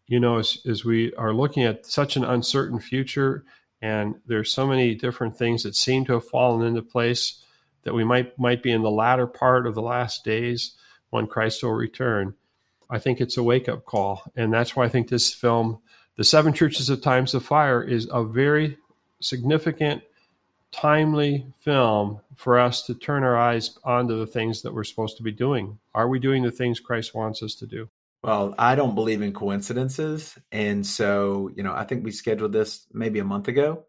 you 0.07 0.21
know, 0.21 0.39
as, 0.39 0.59
as 0.67 0.85
we 0.85 1.13
are 1.15 1.33
looking 1.33 1.65
at 1.65 1.87
such 1.87 2.17
an 2.17 2.25
uncertain 2.25 2.79
future, 2.79 3.45
and 3.83 4.17
there's 4.27 4.53
so 4.53 4.67
many 4.67 4.95
different 4.95 5.37
things 5.37 5.63
that 5.65 5.75
seem 5.75 6.05
to 6.07 6.15
have 6.15 6.29
fallen 6.29 6.67
into 6.67 6.83
place 6.83 7.43
that 7.83 7.95
we 7.95 8.05
might 8.05 8.39
might 8.39 8.63
be 8.63 8.73
in 8.73 8.83
the 8.83 8.91
latter 8.91 9.27
part 9.27 9.67
of 9.67 9.75
the 9.75 9.83
last 9.83 10.25
days 10.25 10.73
when 11.11 11.27
Christ 11.27 11.63
will 11.63 11.73
return. 11.73 12.35
I 12.89 12.99
think 12.99 13.21
it's 13.21 13.37
a 13.37 13.43
wake 13.43 13.69
up 13.69 13.85
call, 13.85 14.23
and 14.37 14.53
that's 14.53 14.75
why 14.75 14.85
I 14.85 14.89
think 14.89 15.09
this 15.09 15.33
film, 15.35 15.79
"The 16.17 16.25
Seven 16.25 16.53
Churches 16.53 16.89
of 16.89 17.03
Times 17.03 17.35
of 17.35 17.45
Fire," 17.45 17.83
is 17.83 18.09
a 18.13 18.25
very 18.25 18.79
significant 19.21 20.03
timely 20.73 21.47
film 21.59 22.21
for 22.35 22.59
us 22.59 22.83
to 22.87 22.95
turn 22.95 23.23
our 23.23 23.37
eyes 23.37 23.79
onto 23.83 24.19
the 24.19 24.27
things 24.27 24.63
that 24.63 24.75
we're 24.75 24.85
supposed 24.85 25.17
to 25.17 25.23
be 25.23 25.33
doing. 25.33 25.79
Are 25.95 26.09
we 26.09 26.19
doing 26.19 26.43
the 26.43 26.51
things 26.51 26.81
Christ 26.81 27.15
wants 27.15 27.43
us 27.43 27.55
to 27.57 27.67
do? 27.67 27.89
Well, 28.27 28.57
I 28.59 28.75
don't 28.75 28.97
believe 28.97 29.23
in 29.23 29.33
coincidences. 29.33 30.37
And 30.51 30.85
so, 30.85 31.49
you 31.55 31.63
know, 31.63 31.73
I 31.73 31.85
think 31.85 32.05
we 32.05 32.11
scheduled 32.11 32.53
this 32.53 32.85
maybe 32.93 33.21
a 33.21 33.25
month 33.25 33.47
ago. 33.47 33.85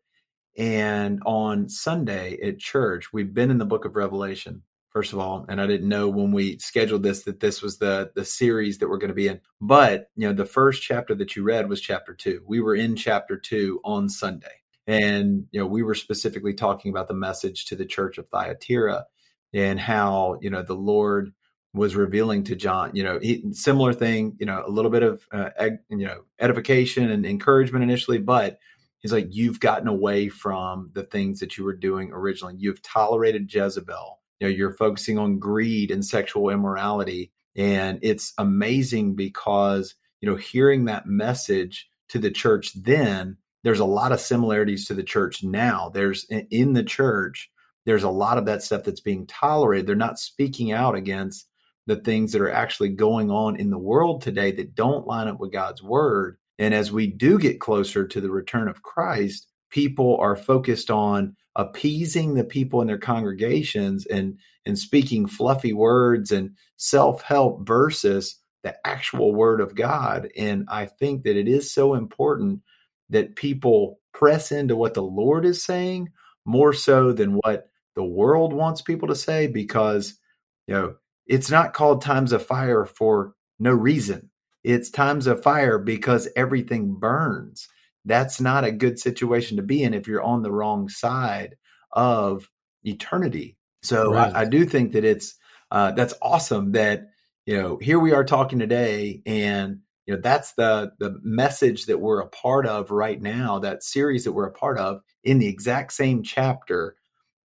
And 0.55 1.23
on 1.25 1.69
Sunday 1.69 2.37
at 2.43 2.59
church, 2.59 3.11
we've 3.11 3.33
been 3.33 3.49
in 3.49 3.57
the 3.57 3.65
book 3.65 3.85
of 3.85 3.95
Revelation, 3.95 4.61
first 4.91 5.11
of 5.11 5.17
all. 5.17 5.47
And 5.49 5.59
I 5.59 5.65
didn't 5.65 5.89
know 5.89 6.07
when 6.07 6.31
we 6.31 6.59
scheduled 6.59 7.01
this 7.01 7.23
that 7.23 7.39
this 7.39 7.63
was 7.63 7.79
the 7.79 8.11
the 8.13 8.23
series 8.23 8.77
that 8.77 8.89
we're 8.89 8.99
going 8.99 9.07
to 9.07 9.15
be 9.15 9.27
in. 9.27 9.41
But, 9.59 10.11
you 10.15 10.27
know, 10.27 10.35
the 10.35 10.45
first 10.45 10.83
chapter 10.83 11.15
that 11.15 11.35
you 11.35 11.41
read 11.41 11.67
was 11.67 11.81
chapter 11.81 12.13
two. 12.13 12.43
We 12.45 12.61
were 12.61 12.75
in 12.75 12.95
chapter 12.95 13.37
two 13.37 13.81
on 13.83 14.07
Sunday. 14.07 14.61
And 14.85 15.47
you 15.49 15.59
know, 15.59 15.65
we 15.65 15.81
were 15.81 15.95
specifically 15.95 16.53
talking 16.53 16.91
about 16.91 17.07
the 17.07 17.15
message 17.15 17.65
to 17.65 17.75
the 17.75 17.87
church 17.87 18.19
of 18.19 18.29
Thyatira 18.29 19.07
and 19.51 19.79
how 19.79 20.37
you 20.41 20.51
know 20.51 20.61
the 20.61 20.75
Lord 20.75 21.33
was 21.73 21.95
revealing 21.95 22.43
to 22.45 22.55
John. 22.55 22.91
You 22.93 23.03
know, 23.03 23.19
he, 23.19 23.43
similar 23.51 23.93
thing. 23.93 24.35
You 24.39 24.45
know, 24.45 24.63
a 24.65 24.69
little 24.69 24.91
bit 24.91 25.03
of 25.03 25.27
uh, 25.31 25.49
ed, 25.57 25.79
you 25.89 26.05
know 26.05 26.23
edification 26.39 27.09
and 27.09 27.25
encouragement 27.25 27.83
initially, 27.83 28.19
but 28.19 28.59
he's 28.99 29.13
like, 29.13 29.27
you've 29.31 29.59
gotten 29.59 29.87
away 29.87 30.29
from 30.29 30.91
the 30.93 31.03
things 31.03 31.39
that 31.39 31.57
you 31.57 31.63
were 31.63 31.75
doing 31.75 32.11
originally. 32.11 32.55
You've 32.57 32.81
tolerated 32.81 33.53
Jezebel. 33.53 34.19
You 34.39 34.47
know, 34.47 34.53
you're 34.53 34.73
focusing 34.73 35.17
on 35.17 35.39
greed 35.39 35.91
and 35.91 36.05
sexual 36.05 36.49
immorality, 36.49 37.31
and 37.55 37.99
it's 38.01 38.33
amazing 38.37 39.15
because 39.15 39.95
you 40.21 40.29
know 40.29 40.35
hearing 40.35 40.85
that 40.85 41.07
message 41.07 41.89
to 42.09 42.19
the 42.19 42.31
church 42.31 42.71
then 42.73 43.37
there's 43.67 43.79
a 43.81 43.85
lot 43.85 44.13
of 44.13 44.21
similarities 44.21 44.85
to 44.85 44.93
the 44.93 45.03
church 45.03 45.43
now. 45.43 45.89
There's 45.93 46.25
in 46.29 46.71
the 46.71 46.83
church, 46.83 47.51
there's 47.85 48.03
a 48.03 48.09
lot 48.09 48.37
of 48.37 48.45
that 48.45 48.63
stuff 48.63 48.83
that's 48.83 49.01
being 49.01 49.27
tolerated. 49.27 49.87
They're 49.87 49.95
not 49.95 50.19
speaking 50.19 50.71
out 50.71 50.95
against 50.95 51.49
the 51.87 51.95
things 51.95 52.33
that 52.33 52.41
are 52.41 52.51
actually 52.51 52.89
going 52.89 53.31
on 53.31 53.55
in 53.55 53.71
the 53.71 53.77
world 53.77 54.21
today 54.21 54.51
that 54.51 54.75
don't 54.75 55.07
line 55.07 55.27
up 55.27 55.39
with 55.39 55.51
God's 55.51 55.81
word. 55.81 56.37
And 56.59 56.73
as 56.73 56.91
we 56.91 57.07
do 57.07 57.39
get 57.39 57.59
closer 57.59 58.05
to 58.05 58.21
the 58.21 58.29
return 58.29 58.67
of 58.67 58.83
Christ, 58.83 59.47
people 59.69 60.17
are 60.17 60.35
focused 60.35 60.91
on 60.91 61.35
appeasing 61.55 62.35
the 62.35 62.43
people 62.43 62.81
in 62.81 62.87
their 62.87 62.99
congregations 62.99 64.05
and 64.05 64.37
and 64.65 64.77
speaking 64.77 65.25
fluffy 65.27 65.73
words 65.73 66.31
and 66.31 66.51
self-help 66.75 67.65
versus 67.65 68.37
the 68.63 68.75
actual 68.85 69.33
word 69.33 69.61
of 69.61 69.73
God. 69.73 70.29
And 70.37 70.65
I 70.69 70.85
think 70.85 71.23
that 71.23 71.37
it 71.37 71.47
is 71.47 71.71
so 71.71 71.93
important 71.93 72.61
that 73.09 73.37
people 73.37 73.99
press 74.13 74.51
into 74.51 74.75
what 74.75 74.93
the 74.93 75.03
Lord 75.03 75.45
is 75.45 75.63
saying 75.63 76.09
more 76.43 76.73
so 76.73 77.13
than 77.13 77.39
what 77.43 77.69
the 77.95 78.03
world 78.03 78.51
wants 78.51 78.81
people 78.81 79.07
to 79.07 79.15
say 79.15 79.47
because 79.47 80.19
you 80.67 80.73
know 80.73 80.95
it's 81.27 81.51
not 81.51 81.73
called 81.73 82.01
times 82.01 82.31
of 82.31 82.45
fire 82.45 82.85
for 82.85 83.33
no 83.59 83.71
reason. 83.71 84.29
It's 84.63 84.89
times 84.89 85.27
of 85.27 85.43
fire 85.43 85.77
because 85.77 86.27
everything 86.35 86.95
burns. 86.95 87.67
That's 88.05 88.39
not 88.39 88.63
a 88.63 88.71
good 88.71 88.99
situation 88.99 89.57
to 89.57 89.63
be 89.63 89.83
in 89.83 89.93
if 89.93 90.07
you're 90.07 90.23
on 90.23 90.41
the 90.41 90.51
wrong 90.51 90.89
side 90.89 91.55
of 91.91 92.49
eternity. 92.83 93.57
So 93.83 94.13
right. 94.13 94.33
I, 94.33 94.41
I, 94.41 94.45
do 94.45 94.65
think 94.65 94.93
that 94.93 95.03
it's 95.03 95.35
uh, 95.71 95.91
that's 95.91 96.13
awesome 96.21 96.71
that 96.73 97.09
you 97.45 97.57
know 97.57 97.77
here 97.77 97.99
we 97.99 98.13
are 98.13 98.23
talking 98.23 98.59
today 98.59 99.21
and 99.25 99.79
you 100.05 100.15
know 100.15 100.21
that's 100.21 100.53
the 100.53 100.91
the 100.99 101.19
message 101.21 101.85
that 101.85 101.99
we're 101.99 102.21
a 102.21 102.29
part 102.29 102.65
of 102.65 102.91
right 102.91 103.21
now 103.21 103.59
that 103.59 103.83
series 103.83 104.23
that 104.23 104.31
we're 104.31 104.47
a 104.47 104.51
part 104.51 104.79
of 104.79 105.01
in 105.23 105.39
the 105.39 105.47
exact 105.47 105.93
same 105.93 106.23
chapter. 106.23 106.95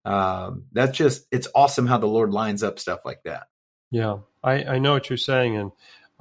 Um, 0.04 0.64
that's 0.72 0.96
just 0.96 1.26
it's 1.30 1.48
awesome 1.54 1.86
how 1.86 1.98
the 1.98 2.06
lord 2.06 2.32
lines 2.32 2.64
up 2.64 2.80
stuff 2.80 3.00
like 3.04 3.22
that 3.24 3.46
yeah 3.92 4.16
i 4.42 4.64
i 4.64 4.78
know 4.80 4.92
what 4.92 5.08
you're 5.08 5.16
saying 5.16 5.56
and 5.56 5.70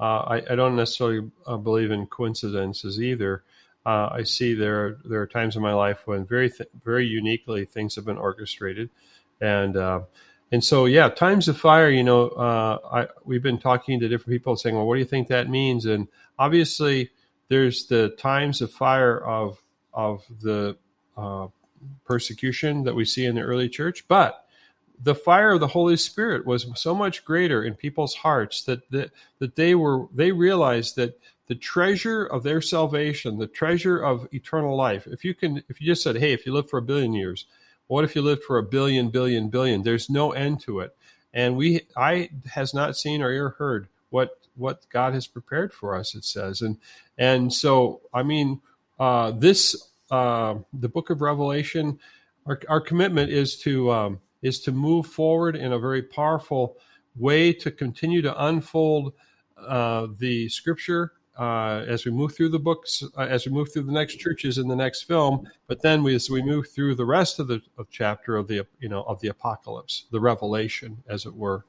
uh, 0.00 0.18
I, 0.34 0.52
I 0.52 0.54
don't 0.56 0.74
necessarily 0.74 1.30
uh, 1.46 1.56
believe 1.56 1.90
in 1.90 2.06
coincidences 2.06 3.00
either 3.00 3.42
uh, 3.84 4.10
I 4.12 4.22
see 4.22 4.54
there 4.54 4.98
there 5.04 5.20
are 5.20 5.26
times 5.26 5.56
in 5.56 5.62
my 5.62 5.72
life 5.72 6.06
when 6.06 6.24
very 6.24 6.48
th- 6.50 6.68
very 6.84 7.06
uniquely 7.06 7.64
things 7.64 7.96
have 7.96 8.04
been 8.04 8.16
orchestrated, 8.16 8.90
and 9.40 9.76
uh, 9.76 10.02
and 10.52 10.62
so, 10.62 10.84
yeah, 10.84 11.08
times 11.08 11.48
of 11.48 11.58
fire. 11.58 11.90
You 11.90 12.04
know, 12.04 12.28
uh, 12.28 12.78
I, 12.92 13.08
we've 13.24 13.42
been 13.42 13.58
talking 13.58 13.98
to 13.98 14.08
different 14.08 14.36
people, 14.36 14.56
saying, 14.56 14.76
"Well, 14.76 14.86
what 14.86 14.94
do 14.94 15.00
you 15.00 15.06
think 15.06 15.28
that 15.28 15.48
means?" 15.48 15.86
And 15.86 16.06
obviously, 16.38 17.10
there's 17.48 17.86
the 17.86 18.10
times 18.10 18.62
of 18.62 18.70
fire 18.70 19.18
of 19.18 19.60
of 19.92 20.24
the 20.40 20.76
uh, 21.16 21.48
persecution 22.04 22.84
that 22.84 22.94
we 22.94 23.04
see 23.04 23.24
in 23.26 23.34
the 23.34 23.40
early 23.40 23.68
church, 23.68 24.06
but 24.06 24.46
the 25.00 25.14
fire 25.14 25.52
of 25.52 25.60
the 25.60 25.68
Holy 25.68 25.96
Spirit 25.96 26.46
was 26.46 26.66
so 26.74 26.94
much 26.94 27.24
greater 27.24 27.62
in 27.62 27.74
people's 27.74 28.14
hearts 28.16 28.62
that 28.64 28.90
that, 28.90 29.10
that 29.38 29.56
they 29.56 29.74
were 29.74 30.06
they 30.14 30.32
realized 30.32 30.96
that 30.96 31.18
the 31.48 31.54
treasure 31.54 32.24
of 32.24 32.42
their 32.42 32.60
salvation, 32.60 33.38
the 33.38 33.46
treasure 33.46 33.98
of 33.98 34.28
eternal 34.32 34.76
life. 34.76 35.06
If 35.06 35.24
you 35.24 35.34
can, 35.34 35.62
if 35.68 35.80
you 35.80 35.86
just 35.86 36.02
said, 36.02 36.16
"Hey, 36.16 36.32
if 36.32 36.46
you 36.46 36.52
live 36.52 36.70
for 36.70 36.78
a 36.78 36.82
billion 36.82 37.14
years," 37.14 37.46
What 37.92 38.04
if 38.04 38.16
you 38.16 38.22
lived 38.22 38.44
for 38.44 38.56
a 38.56 38.62
billion, 38.62 39.10
billion, 39.10 39.50
billion? 39.50 39.50
billion?" 39.50 39.82
There's 39.82 40.08
no 40.08 40.32
end 40.32 40.60
to 40.62 40.80
it. 40.80 40.96
And 41.34 41.56
we, 41.56 41.82
I 41.94 42.30
has 42.52 42.72
not 42.72 42.96
seen 42.96 43.20
or 43.20 43.30
ever 43.30 43.50
heard 43.58 43.88
what 44.08 44.38
what 44.54 44.86
God 44.90 45.12
has 45.12 45.26
prepared 45.26 45.72
for 45.72 45.94
us. 45.94 46.14
It 46.14 46.24
says, 46.24 46.62
and 46.62 46.78
and 47.18 47.52
so 47.52 48.00
I 48.12 48.22
mean, 48.22 48.62
uh, 48.98 49.32
this 49.32 49.90
uh, 50.10 50.54
the 50.72 50.88
book 50.88 51.10
of 51.10 51.20
Revelation, 51.20 51.98
our, 52.46 52.60
our 52.68 52.80
commitment 52.80 53.30
is 53.30 53.58
to 53.60 53.90
um, 53.90 54.20
is 54.42 54.60
to 54.60 54.72
move 54.72 55.06
forward 55.06 55.56
in 55.56 55.72
a 55.72 55.78
very 55.78 56.02
powerful 56.02 56.76
way 57.16 57.52
to 57.52 57.70
continue 57.70 58.22
to 58.22 58.44
unfold 58.44 59.12
uh, 59.56 60.08
the 60.18 60.48
scripture 60.48 61.12
uh, 61.38 61.84
as 61.88 62.04
we 62.04 62.10
move 62.10 62.34
through 62.34 62.50
the 62.50 62.58
books, 62.58 63.02
uh, 63.16 63.22
as 63.22 63.46
we 63.46 63.52
move 63.52 63.72
through 63.72 63.84
the 63.84 63.92
next 63.92 64.16
churches 64.16 64.58
in 64.58 64.68
the 64.68 64.76
next 64.76 65.04
film. 65.04 65.48
But 65.66 65.80
then 65.80 66.02
we, 66.02 66.14
as 66.14 66.28
we 66.28 66.42
move 66.42 66.68
through 66.68 66.94
the 66.96 67.06
rest 67.06 67.38
of 67.38 67.48
the 67.48 67.62
of 67.78 67.88
chapter 67.90 68.36
of 68.36 68.48
the 68.48 68.66
you 68.80 68.88
know 68.88 69.02
of 69.04 69.20
the 69.20 69.28
apocalypse, 69.28 70.06
the 70.10 70.20
revelation, 70.20 71.02
as 71.08 71.24
it 71.24 71.34
were. 71.34 71.64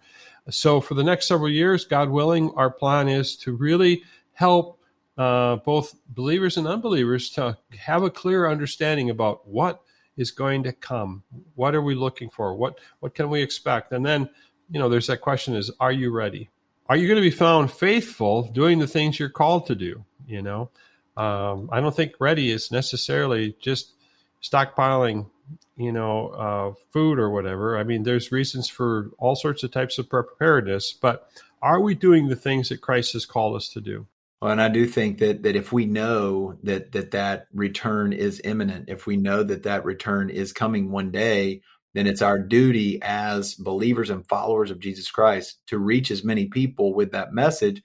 So 0.49 0.81
for 0.81 0.95
the 0.95 1.03
next 1.03 1.27
several 1.27 1.49
years, 1.49 1.85
God 1.85 2.09
willing, 2.09 2.51
our 2.55 2.69
plan 2.69 3.07
is 3.07 3.37
to 3.37 3.53
really 3.53 4.03
help 4.33 4.79
uh, 5.17 5.57
both 5.57 5.95
believers 6.09 6.57
and 6.57 6.67
unbelievers 6.67 7.29
to 7.31 7.57
have 7.77 8.03
a 8.03 8.09
clear 8.09 8.49
understanding 8.49 9.09
about 9.09 9.47
what 9.47 9.81
is 10.17 10.31
going 10.31 10.63
to 10.63 10.71
come. 10.73 11.23
What 11.55 11.75
are 11.75 11.81
we 11.81 11.95
looking 11.95 12.29
for? 12.29 12.55
What 12.55 12.79
what 12.99 13.15
can 13.15 13.29
we 13.29 13.41
expect? 13.41 13.91
And 13.91 14.05
then 14.05 14.29
you 14.69 14.79
know, 14.79 14.89
there's 14.89 15.07
that 15.07 15.21
question: 15.21 15.55
Is 15.55 15.71
are 15.79 15.91
you 15.91 16.11
ready? 16.11 16.49
are 16.87 16.97
you 16.97 17.07
going 17.07 17.17
to 17.17 17.21
be 17.21 17.31
found 17.31 17.71
faithful 17.71 18.43
doing 18.43 18.79
the 18.79 18.87
things 18.87 19.19
you're 19.19 19.29
called 19.29 19.67
to 19.67 19.75
do? 19.75 20.03
You 20.27 20.41
know, 20.41 20.69
um, 21.17 21.69
I 21.71 21.79
don't 21.79 21.95
think 21.95 22.13
ready 22.19 22.51
is 22.51 22.71
necessarily 22.71 23.55
just 23.59 23.93
stockpiling, 24.41 25.29
you 25.75 25.91
know, 25.91 26.27
uh, 26.29 26.73
food 26.91 27.19
or 27.19 27.29
whatever. 27.29 27.77
I 27.77 27.83
mean, 27.83 28.03
there's 28.03 28.31
reasons 28.31 28.67
for 28.67 29.11
all 29.17 29.35
sorts 29.35 29.63
of 29.63 29.71
types 29.71 29.97
of 29.97 30.09
preparedness, 30.09 30.93
but 30.93 31.29
are 31.61 31.79
we 31.79 31.95
doing 31.95 32.27
the 32.27 32.35
things 32.35 32.69
that 32.69 32.81
Christ 32.81 33.13
has 33.13 33.25
called 33.25 33.55
us 33.55 33.69
to 33.69 33.81
do? 33.81 34.07
Well, 34.43 34.51
and 34.51 34.61
I 34.61 34.67
do 34.67 34.85
think 34.85 35.19
that 35.19 35.43
that 35.43 35.55
if 35.55 35.71
we 35.71 35.85
know 35.85 36.57
that 36.63 36.91
that 36.91 37.11
that 37.11 37.47
return 37.53 38.11
is 38.11 38.41
imminent, 38.43 38.89
if 38.89 39.07
we 39.07 39.15
know 39.15 39.41
that 39.41 39.63
that 39.63 39.85
return 39.85 40.29
is 40.29 40.51
coming 40.51 40.91
one 40.91 41.11
day, 41.11 41.61
then 41.93 42.07
it's 42.07 42.21
our 42.21 42.39
duty 42.39 42.99
as 43.03 43.55
believers 43.55 44.09
and 44.09 44.27
followers 44.27 44.69
of 44.69 44.79
Jesus 44.81 45.09
Christ 45.09 45.61
to 45.67 45.77
reach 45.79 46.11
as 46.11 46.25
many 46.25 46.47
people 46.47 46.93
with 46.93 47.13
that 47.13 47.31
message 47.33 47.81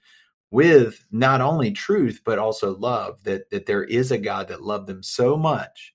with 0.51 1.05
not 1.13 1.39
only 1.39 1.71
truth 1.71 2.23
but 2.25 2.39
also 2.39 2.75
love 2.77 3.23
that 3.23 3.49
that 3.51 3.65
there 3.65 3.85
is 3.85 4.11
a 4.11 4.17
God 4.17 4.49
that 4.49 4.61
loved 4.61 4.87
them 4.87 5.01
so 5.01 5.37
much 5.37 5.93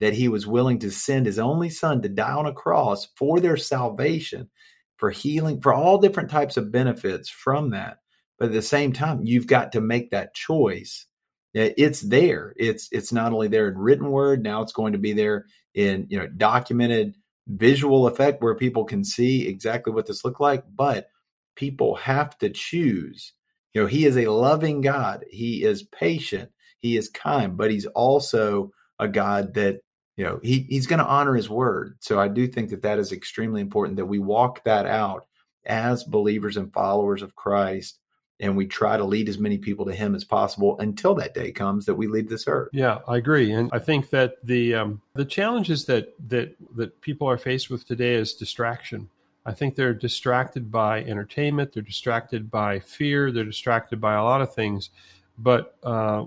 that 0.00 0.12
he 0.12 0.28
was 0.28 0.46
willing 0.46 0.78
to 0.80 0.90
send 0.90 1.24
his 1.24 1.38
only 1.38 1.70
son 1.70 2.02
to 2.02 2.10
die 2.10 2.32
on 2.34 2.44
a 2.44 2.52
cross 2.52 3.08
for 3.16 3.40
their 3.40 3.56
salvation 3.56 4.50
for 4.98 5.10
healing 5.10 5.58
for 5.62 5.72
all 5.72 5.96
different 5.96 6.28
types 6.28 6.58
of 6.58 6.70
benefits 6.70 7.30
from 7.30 7.70
that 7.70 8.01
but 8.38 8.46
at 8.46 8.52
the 8.52 8.62
same 8.62 8.92
time 8.92 9.20
you've 9.22 9.46
got 9.46 9.72
to 9.72 9.80
make 9.80 10.10
that 10.10 10.34
choice 10.34 11.06
it's 11.54 12.00
there 12.00 12.54
it's 12.56 12.88
it's 12.92 13.12
not 13.12 13.32
only 13.32 13.48
there 13.48 13.68
in 13.68 13.76
written 13.76 14.10
word 14.10 14.42
now 14.42 14.62
it's 14.62 14.72
going 14.72 14.92
to 14.92 14.98
be 14.98 15.12
there 15.12 15.44
in 15.74 16.06
you 16.08 16.18
know 16.18 16.26
documented 16.26 17.14
visual 17.48 18.06
effect 18.06 18.42
where 18.42 18.54
people 18.54 18.84
can 18.84 19.04
see 19.04 19.48
exactly 19.48 19.92
what 19.92 20.06
this 20.06 20.24
looked 20.24 20.40
like, 20.40 20.64
but 20.74 21.08
people 21.56 21.94
have 21.96 22.36
to 22.38 22.50
choose. 22.50 23.32
You 23.74 23.82
know, 23.82 23.86
he 23.86 24.04
is 24.04 24.16
a 24.16 24.30
loving 24.30 24.80
God. 24.80 25.24
He 25.30 25.64
is 25.64 25.82
patient. 25.82 26.50
He 26.78 26.96
is 26.96 27.08
kind, 27.08 27.56
but 27.56 27.70
he's 27.70 27.86
also 27.86 28.72
a 28.98 29.08
God 29.08 29.54
that, 29.54 29.80
you 30.16 30.24
know, 30.24 30.40
he, 30.42 30.66
he's 30.68 30.86
going 30.86 30.98
to 30.98 31.06
honor 31.06 31.34
his 31.34 31.48
word. 31.48 31.96
So 32.00 32.20
I 32.20 32.28
do 32.28 32.46
think 32.46 32.70
that 32.70 32.82
that 32.82 32.98
is 32.98 33.12
extremely 33.12 33.60
important 33.60 33.96
that 33.96 34.06
we 34.06 34.18
walk 34.18 34.62
that 34.64 34.86
out 34.86 35.26
as 35.64 36.04
believers 36.04 36.56
and 36.56 36.72
followers 36.72 37.22
of 37.22 37.34
Christ 37.36 37.98
and 38.42 38.56
we 38.56 38.66
try 38.66 38.96
to 38.96 39.04
lead 39.04 39.28
as 39.28 39.38
many 39.38 39.56
people 39.56 39.86
to 39.86 39.94
him 39.94 40.16
as 40.16 40.24
possible 40.24 40.78
until 40.80 41.14
that 41.14 41.32
day 41.32 41.52
comes 41.52 41.86
that 41.86 41.94
we 41.94 42.08
leave 42.08 42.28
this 42.28 42.46
earth. 42.48 42.68
Yeah, 42.72 42.98
I 43.06 43.16
agree, 43.16 43.52
and 43.52 43.70
I 43.72 43.78
think 43.78 44.10
that 44.10 44.34
the 44.44 44.74
um, 44.74 45.00
the 45.14 45.24
challenges 45.24 45.86
that 45.86 46.14
that 46.28 46.56
that 46.76 47.00
people 47.00 47.30
are 47.30 47.38
faced 47.38 47.70
with 47.70 47.86
today 47.86 48.14
is 48.14 48.34
distraction. 48.34 49.08
I 49.46 49.52
think 49.52 49.74
they're 49.74 49.94
distracted 49.94 50.70
by 50.70 51.02
entertainment, 51.04 51.72
they're 51.72 51.82
distracted 51.82 52.50
by 52.50 52.80
fear, 52.80 53.32
they're 53.32 53.44
distracted 53.44 54.00
by 54.00 54.14
a 54.14 54.22
lot 54.22 54.42
of 54.42 54.52
things, 54.52 54.90
but 55.38 55.76
uh, 55.84 56.26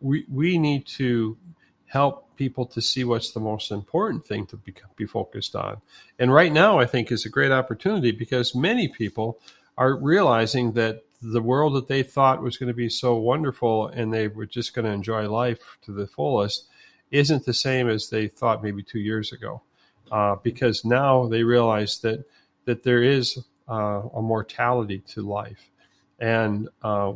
we 0.00 0.26
we 0.28 0.58
need 0.58 0.86
to 0.98 1.38
help 1.86 2.36
people 2.36 2.66
to 2.66 2.80
see 2.80 3.04
what's 3.04 3.32
the 3.32 3.40
most 3.40 3.70
important 3.70 4.24
thing 4.24 4.46
to 4.46 4.56
be, 4.56 4.74
be 4.96 5.06
focused 5.06 5.54
on. 5.54 5.76
And 6.18 6.32
right 6.32 6.52
now, 6.52 6.78
I 6.78 6.86
think 6.86 7.12
is 7.12 7.24
a 7.24 7.28
great 7.28 7.52
opportunity 7.52 8.10
because 8.10 8.54
many 8.54 8.88
people 8.88 9.38
are 9.76 9.94
realizing 9.94 10.72
that 10.72 11.04
the 11.22 11.42
world 11.42 11.74
that 11.74 11.88
they 11.88 12.02
thought 12.02 12.42
was 12.42 12.56
going 12.56 12.68
to 12.68 12.74
be 12.74 12.88
so 12.88 13.14
wonderful 13.14 13.86
and 13.86 14.12
they 14.12 14.28
were 14.28 14.46
just 14.46 14.74
going 14.74 14.84
to 14.84 14.90
enjoy 14.90 15.28
life 15.30 15.78
to 15.82 15.92
the 15.92 16.06
fullest 16.06 16.66
isn't 17.12 17.44
the 17.44 17.54
same 17.54 17.88
as 17.88 18.08
they 18.08 18.26
thought 18.26 18.62
maybe 18.62 18.82
two 18.82 18.98
years 18.98 19.32
ago. 19.32 19.62
Uh, 20.10 20.36
because 20.42 20.84
now 20.84 21.26
they 21.26 21.42
realize 21.42 22.00
that 22.00 22.24
that 22.64 22.82
there 22.82 23.02
is 23.02 23.38
uh, 23.68 24.02
a 24.14 24.20
mortality 24.20 24.98
to 24.98 25.22
life, 25.22 25.70
and 26.18 26.68
uh, 26.82 27.12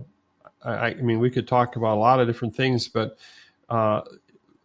I, 0.64 0.88
I, 0.88 0.94
mean 0.94 1.18
we 1.18 1.30
could 1.30 1.46
talk 1.46 1.76
about 1.76 1.96
a 1.96 2.00
lot 2.00 2.20
of 2.20 2.26
different 2.26 2.56
things, 2.56 2.88
but 2.88 3.18
uh, 3.68 4.00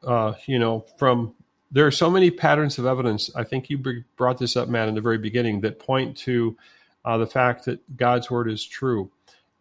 uh, 0.08 0.34
you 0.46 0.60
know, 0.60 0.86
from 0.98 1.34
there 1.72 1.86
are 1.86 1.92
so 1.92 2.10
many 2.10 2.32
patterns 2.32 2.78
of 2.80 2.86
evidence. 2.86 3.30
I 3.36 3.44
think 3.44 3.70
you 3.70 4.04
brought 4.16 4.38
this 4.38 4.56
up, 4.56 4.70
Matt, 4.70 4.88
in 4.88 4.96
the 4.96 5.02
very 5.02 5.18
beginning 5.18 5.62
that 5.62 5.80
point 5.80 6.16
to 6.20 6.56
uh, 7.04 7.18
the 7.18 7.28
fact 7.28 7.66
that 7.66 7.98
God's 7.98 8.32
word 8.32 8.50
is 8.50 8.66
true. 8.66 9.12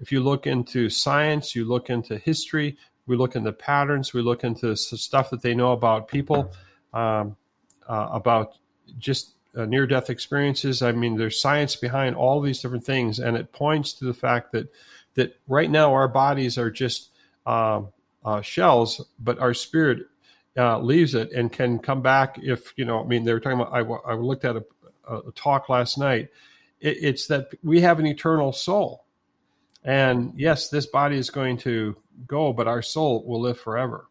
If 0.00 0.10
you 0.10 0.20
look 0.20 0.46
into 0.46 0.88
science, 0.88 1.54
you 1.54 1.64
look 1.64 1.90
into 1.90 2.18
history, 2.18 2.76
we 3.06 3.16
look 3.16 3.36
into 3.36 3.52
patterns, 3.52 4.12
we 4.12 4.22
look 4.22 4.44
into 4.44 4.76
stuff 4.76 5.30
that 5.30 5.42
they 5.42 5.54
know 5.54 5.72
about 5.72 6.08
people, 6.08 6.52
um, 6.92 7.36
uh, 7.88 8.08
about 8.12 8.54
just 8.98 9.34
uh, 9.56 9.64
near 9.64 9.86
death 9.86 10.10
experiences. 10.10 10.82
I 10.82 10.92
mean, 10.92 11.16
there's 11.16 11.40
science 11.40 11.76
behind 11.76 12.16
all 12.16 12.40
these 12.40 12.60
different 12.60 12.84
things, 12.84 13.18
and 13.18 13.36
it 13.36 13.52
points 13.52 13.92
to 13.94 14.04
the 14.04 14.14
fact 14.14 14.52
that 14.52 14.72
that 15.14 15.36
right 15.48 15.70
now 15.70 15.92
our 15.92 16.08
bodies 16.08 16.56
are 16.56 16.70
just 16.70 17.10
uh, 17.46 17.82
uh, 18.24 18.40
shells, 18.42 19.04
but 19.18 19.38
our 19.38 19.54
spirit 19.54 20.06
uh, 20.56 20.78
leaves 20.78 21.14
it 21.14 21.32
and 21.32 21.52
can 21.52 21.78
come 21.78 22.02
back 22.02 22.38
if 22.40 22.72
you 22.76 22.84
know. 22.84 23.02
I 23.02 23.06
mean, 23.06 23.24
they 23.24 23.32
were 23.32 23.40
talking 23.40 23.60
about. 23.60 23.72
I, 23.72 24.12
I 24.12 24.14
looked 24.14 24.44
at 24.44 24.56
a, 24.56 24.64
a 25.08 25.32
talk 25.34 25.68
last 25.68 25.98
night. 25.98 26.28
It, 26.80 26.98
it's 27.00 27.26
that 27.26 27.48
we 27.62 27.80
have 27.80 27.98
an 27.98 28.06
eternal 28.06 28.52
soul, 28.52 29.04
and 29.84 30.32
yes, 30.36 30.68
this 30.68 30.86
body 30.86 31.16
is 31.16 31.30
going 31.30 31.58
to 31.58 31.96
go, 32.26 32.52
but 32.52 32.68
our 32.68 32.82
soul 32.82 33.24
will 33.26 33.40
live 33.40 33.58
forever. 33.58 34.06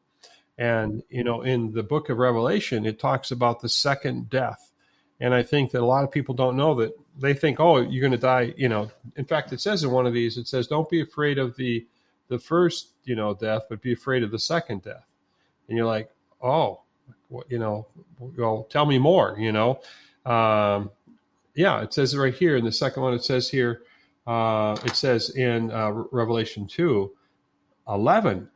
And, 0.57 1.03
you 1.09 1.23
know, 1.23 1.41
in 1.41 1.71
the 1.71 1.83
book 1.83 2.09
of 2.09 2.17
Revelation, 2.17 2.85
it 2.85 2.99
talks 2.99 3.31
about 3.31 3.61
the 3.61 3.69
second 3.69 4.29
death. 4.29 4.71
And 5.19 5.33
I 5.33 5.43
think 5.43 5.71
that 5.71 5.81
a 5.81 5.85
lot 5.85 6.03
of 6.03 6.11
people 6.11 6.35
don't 6.35 6.57
know 6.57 6.75
that 6.75 6.93
they 7.17 7.33
think, 7.33 7.59
oh, 7.59 7.77
you're 7.77 8.01
going 8.01 8.11
to 8.11 8.17
die. 8.17 8.53
You 8.57 8.69
know, 8.69 8.91
in 9.15 9.25
fact, 9.25 9.53
it 9.53 9.61
says 9.61 9.83
in 9.83 9.91
one 9.91 10.05
of 10.05 10.13
these, 10.13 10.37
it 10.37 10.47
says, 10.47 10.67
don't 10.67 10.89
be 10.89 11.01
afraid 11.01 11.37
of 11.37 11.55
the, 11.55 11.85
the 12.27 12.39
first, 12.39 12.89
you 13.03 13.15
know, 13.15 13.33
death, 13.33 13.63
but 13.69 13.81
be 13.81 13.93
afraid 13.93 14.23
of 14.23 14.31
the 14.31 14.39
second 14.39 14.83
death. 14.83 15.05
And 15.67 15.77
you're 15.77 15.87
like, 15.87 16.09
oh, 16.41 16.81
you 17.47 17.59
know, 17.59 17.87
well, 18.19 18.67
tell 18.69 18.85
me 18.85 18.97
more, 18.97 19.35
you 19.39 19.51
know. 19.51 19.79
Um, 20.25 20.91
yeah, 21.53 21.81
it 21.81 21.93
says 21.93 22.15
right 22.15 22.33
here 22.33 22.55
in 22.57 22.65
the 22.65 22.71
second 22.71 23.03
one, 23.03 23.13
it 23.13 23.23
says 23.23 23.49
here, 23.49 23.83
uh, 24.29 24.77
it 24.85 24.95
says 24.95 25.31
in 25.31 25.71
uh, 25.71 25.89
Revelation 26.11 26.67
2 26.67 27.11
11, 27.87 28.47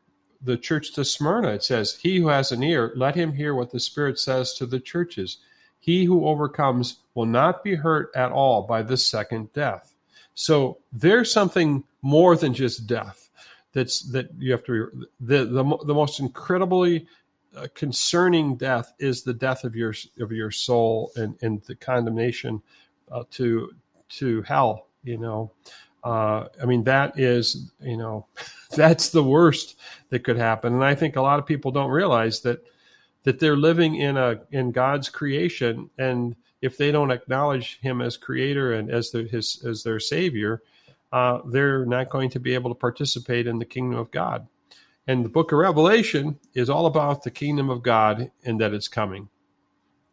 the 0.44 0.56
church 0.56 0.94
to 0.94 1.04
Smyrna, 1.04 1.48
it 1.50 1.64
says, 1.64 1.98
He 2.00 2.20
who 2.20 2.28
has 2.28 2.52
an 2.52 2.62
ear, 2.62 2.94
let 2.96 3.16
him 3.16 3.34
hear 3.34 3.56
what 3.56 3.72
the 3.72 3.80
Spirit 3.80 4.20
says 4.20 4.54
to 4.54 4.68
the 4.68 4.80
churches. 4.80 5.38
He 5.80 6.06
who 6.06 6.28
overcomes 6.28 7.00
will 7.16 7.26
not 7.26 7.64
be 7.64 7.74
hurt 7.74 8.12
at 8.16 8.32
all 8.32 8.62
by 8.62 8.84
the 8.84 8.98
second 8.98 9.52
death. 9.52 9.96
So 10.36 10.78
there's 10.92 11.34
something 11.34 11.84
more 12.04 12.36
than 12.36 12.54
just 12.54 12.86
death. 12.86 13.32
That's 13.72 14.02
that 14.12 14.30
you 14.38 14.52
have 14.52 14.64
to 14.66 14.92
be 14.92 15.06
the 15.22 15.46
the, 15.46 15.78
the 15.86 15.94
most 15.96 16.20
incredibly 16.20 17.08
uh, 17.58 17.66
concerning 17.74 18.58
death 18.58 18.94
is 19.00 19.24
the 19.24 19.34
death 19.34 19.64
of 19.64 19.76
your 19.76 19.96
of 20.20 20.32
your 20.32 20.52
soul 20.52 21.12
and 21.16 21.36
and 21.42 21.64
the 21.64 21.76
condemnation 21.76 22.62
uh, 23.12 23.24
to 23.32 23.72
to 24.10 24.44
hell 24.44 24.88
you 25.04 25.18
know? 25.18 25.52
Uh, 26.04 26.50
i 26.62 26.66
mean 26.66 26.84
that 26.84 27.18
is 27.18 27.72
you 27.80 27.96
know 27.96 28.26
that's 28.76 29.10
the 29.10 29.24
worst 29.24 29.78
that 30.10 30.24
could 30.24 30.38
happen. 30.38 30.74
And 30.74 30.84
i 30.84 30.96
think 30.96 31.16
a 31.16 31.22
lot 31.22 31.40
of 31.40 31.46
people 31.46 31.72
don't 31.72 31.92
realize 31.92 32.42
that 32.42 32.64
that 33.24 33.40
they're 33.40 33.56
living 33.56 33.96
in 33.96 34.18
a 34.18 34.42
in 34.52 34.72
god's 34.72 35.10
creation. 35.10 35.90
And 35.98 36.36
if 36.62 36.78
they 36.78 36.92
don't 36.92 37.12
acknowledge 37.12 37.80
him 37.80 38.02
as 38.02 38.18
creator 38.18 38.74
and 38.74 38.90
as 38.90 39.12
their 39.12 39.24
his 39.24 39.64
as 39.66 39.84
their 39.84 40.00
savior 40.00 40.62
uh, 41.14 41.42
they're 41.46 41.86
not 41.86 42.10
going 42.10 42.30
to 42.32 42.40
be 42.40 42.56
able 42.56 42.72
to 42.72 42.76
participate 42.76 43.46
in 43.46 43.60
the 43.60 43.66
kingdom 43.66 44.00
of 44.00 44.10
god. 44.10 44.48
And 45.06 45.24
the 45.24 45.30
book 45.30 45.52
of 45.52 45.60
revelation 45.60 46.40
is 46.56 46.70
all 46.70 46.88
about 46.88 47.24
the 47.24 47.30
kingdom 47.30 47.70
of 47.70 47.84
god 47.84 48.32
and 48.44 48.60
that 48.60 48.74
it's 48.74 48.88
coming. 48.88 49.30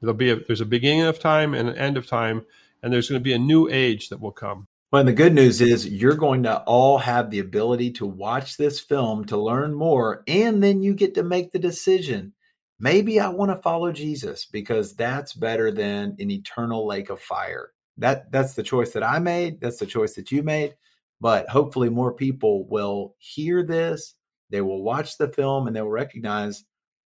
There'll 0.00 0.14
be 0.14 0.30
a, 0.30 0.36
there's 0.36 0.60
a 0.60 0.66
beginning 0.66 1.02
of 1.02 1.18
time 1.18 1.54
and 1.54 1.68
an 1.70 1.78
end 1.78 1.96
of 1.96 2.06
time 2.06 2.44
and 2.82 2.92
there's 2.92 3.08
going 3.08 3.20
to 3.20 3.24
be 3.24 3.32
a 3.32 3.38
new 3.38 3.68
age 3.68 4.10
that 4.10 4.20
will 4.20 4.30
come 4.30 4.66
Well, 4.92 5.04
the 5.04 5.12
good 5.12 5.34
news 5.34 5.60
is 5.60 5.86
you're 5.86 6.16
going 6.16 6.42
to 6.42 6.62
all 6.62 6.98
have 6.98 7.30
the 7.30 7.38
ability 7.38 7.92
to 7.92 8.06
watch 8.06 8.56
this 8.56 8.80
film 8.80 9.24
to 9.26 9.36
learn 9.36 9.72
more, 9.72 10.24
and 10.26 10.60
then 10.60 10.82
you 10.82 10.94
get 10.94 11.14
to 11.14 11.22
make 11.22 11.52
the 11.52 11.60
decision. 11.60 12.32
Maybe 12.80 13.20
I 13.20 13.28
want 13.28 13.52
to 13.52 13.62
follow 13.62 13.92
Jesus 13.92 14.46
because 14.46 14.96
that's 14.96 15.32
better 15.32 15.70
than 15.70 16.16
an 16.18 16.32
eternal 16.32 16.88
lake 16.88 17.08
of 17.08 17.20
fire. 17.20 17.70
That 17.98 18.32
that's 18.32 18.54
the 18.54 18.64
choice 18.64 18.92
that 18.94 19.04
I 19.04 19.20
made. 19.20 19.60
That's 19.60 19.78
the 19.78 19.86
choice 19.86 20.14
that 20.14 20.32
you 20.32 20.42
made. 20.42 20.74
But 21.20 21.48
hopefully, 21.48 21.88
more 21.88 22.12
people 22.12 22.66
will 22.66 23.14
hear 23.18 23.62
this. 23.62 24.16
They 24.50 24.60
will 24.60 24.82
watch 24.82 25.18
the 25.18 25.28
film 25.28 25.68
and 25.68 25.76
they'll 25.76 25.86
recognize 25.88 26.64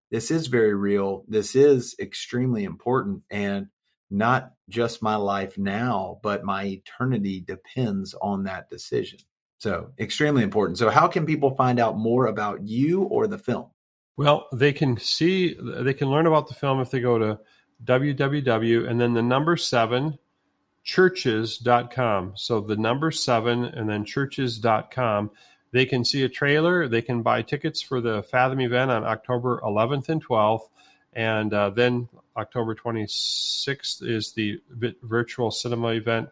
this 0.10 0.32
is 0.32 0.48
very 0.48 0.74
real. 0.74 1.26
This 1.28 1.54
is 1.54 1.98
extremely 2.00 2.64
important, 2.64 3.24
and 3.30 3.68
not 4.10 4.53
just 4.74 5.04
my 5.04 5.16
life 5.16 5.58
now, 5.58 6.20
but 6.24 6.44
my 6.44 6.66
eternity 6.66 7.40
depends 7.40 8.16
on 8.16 8.44
that 8.44 8.70
decision. 8.70 9.20
So, 9.60 9.92
extremely 10.00 10.44
important. 10.44 10.80
So, 10.80 10.90
how 10.90 11.08
can 11.08 11.26
people 11.26 11.56
find 11.56 11.80
out 11.80 11.98
more 11.98 12.26
about 12.26 12.64
you 12.64 13.04
or 13.04 13.28
the 13.28 13.38
film? 13.38 13.68
Well, 14.18 14.48
they 14.52 14.74
can 14.74 14.98
see, 14.98 15.56
they 15.62 15.94
can 15.94 16.10
learn 16.10 16.28
about 16.28 16.48
the 16.48 16.56
film 16.56 16.82
if 16.82 16.90
they 16.90 17.00
go 17.00 17.18
to 17.18 17.40
www 17.86 18.90
and 18.90 19.00
then 19.00 19.14
the 19.14 19.22
number 19.22 19.56
seven 19.56 20.18
churches.com. 20.84 22.34
So, 22.36 22.60
the 22.60 22.76
number 22.76 23.12
seven 23.12 23.66
and 23.66 23.88
then 23.88 24.04
churches.com. 24.04 25.32
They 25.72 25.86
can 25.86 26.04
see 26.04 26.24
a 26.24 26.30
trailer. 26.30 26.88
They 26.88 27.02
can 27.02 27.22
buy 27.22 27.42
tickets 27.42 27.82
for 27.82 28.02
the 28.02 28.24
Fathom 28.24 28.60
event 28.60 28.92
on 28.92 29.04
October 29.04 29.62
11th 29.64 30.10
and 30.10 30.24
12th. 30.24 30.68
And 31.16 31.54
uh, 31.54 31.70
then 31.70 32.10
October 32.36 32.76
26th 32.76 34.02
is 34.02 34.34
the 34.34 34.62
virtual 35.02 35.52
cinema 35.52 35.90
event 35.90 36.30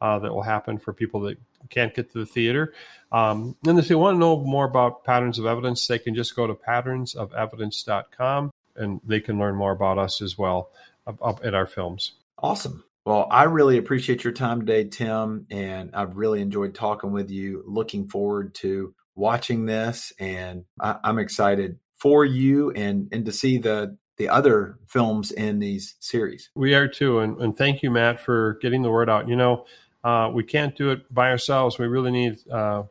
uh, 0.00 0.18
that 0.18 0.32
will 0.32 0.42
happen 0.42 0.78
for 0.78 0.92
people 0.92 1.20
that 1.22 1.38
can't 1.70 1.94
get 1.94 2.12
to 2.12 2.18
the 2.18 2.26
theater. 2.26 2.74
Um, 3.12 3.56
and 3.66 3.78
if 3.78 3.88
they 3.88 3.94
want 3.94 4.16
to 4.16 4.18
know 4.18 4.38
more 4.38 4.64
about 4.64 5.04
Patterns 5.04 5.38
of 5.38 5.46
Evidence, 5.46 5.86
they 5.86 5.98
can 5.98 6.14
just 6.14 6.34
go 6.34 6.46
to 6.46 6.54
patternsofevidence.com 6.54 8.50
and 8.76 9.00
they 9.04 9.20
can 9.20 9.38
learn 9.38 9.54
more 9.54 9.72
about 9.72 9.98
us 9.98 10.22
as 10.22 10.38
well 10.38 10.70
up 11.06 11.40
at 11.44 11.54
our 11.54 11.66
films. 11.66 12.12
Awesome. 12.38 12.84
Well, 13.04 13.26
I 13.30 13.44
really 13.44 13.78
appreciate 13.78 14.22
your 14.22 14.32
time 14.32 14.60
today, 14.60 14.84
Tim, 14.84 15.46
and 15.50 15.90
I've 15.94 16.16
really 16.16 16.40
enjoyed 16.40 16.74
talking 16.74 17.10
with 17.10 17.30
you. 17.30 17.64
Looking 17.66 18.08
forward 18.08 18.54
to 18.56 18.94
watching 19.16 19.66
this, 19.66 20.12
and 20.20 20.64
I, 20.80 20.96
am 21.02 21.18
excited 21.18 21.78
for 21.96 22.24
you 22.24 22.70
and 22.70 23.08
and 23.12 23.26
to 23.26 23.32
see 23.32 23.58
the 23.58 23.96
the 24.16 24.28
other 24.28 24.78
films 24.86 25.32
in 25.32 25.58
these 25.58 25.94
series. 26.00 26.50
We 26.54 26.74
are 26.74 26.88
too, 26.88 27.20
and, 27.20 27.40
and 27.40 27.56
thank 27.56 27.82
you, 27.82 27.90
Matt, 27.90 28.20
for 28.20 28.58
getting 28.60 28.82
the 28.82 28.90
word 28.90 29.08
out. 29.08 29.28
You 29.28 29.36
know, 29.36 29.66
uh, 30.04 30.30
we 30.32 30.44
can't 30.44 30.76
do 30.76 30.90
it 30.90 31.12
by 31.12 31.30
ourselves. 31.30 31.78
We 31.78 31.86
really 31.86 32.10
need. 32.10 32.38
Uh, 32.50 32.84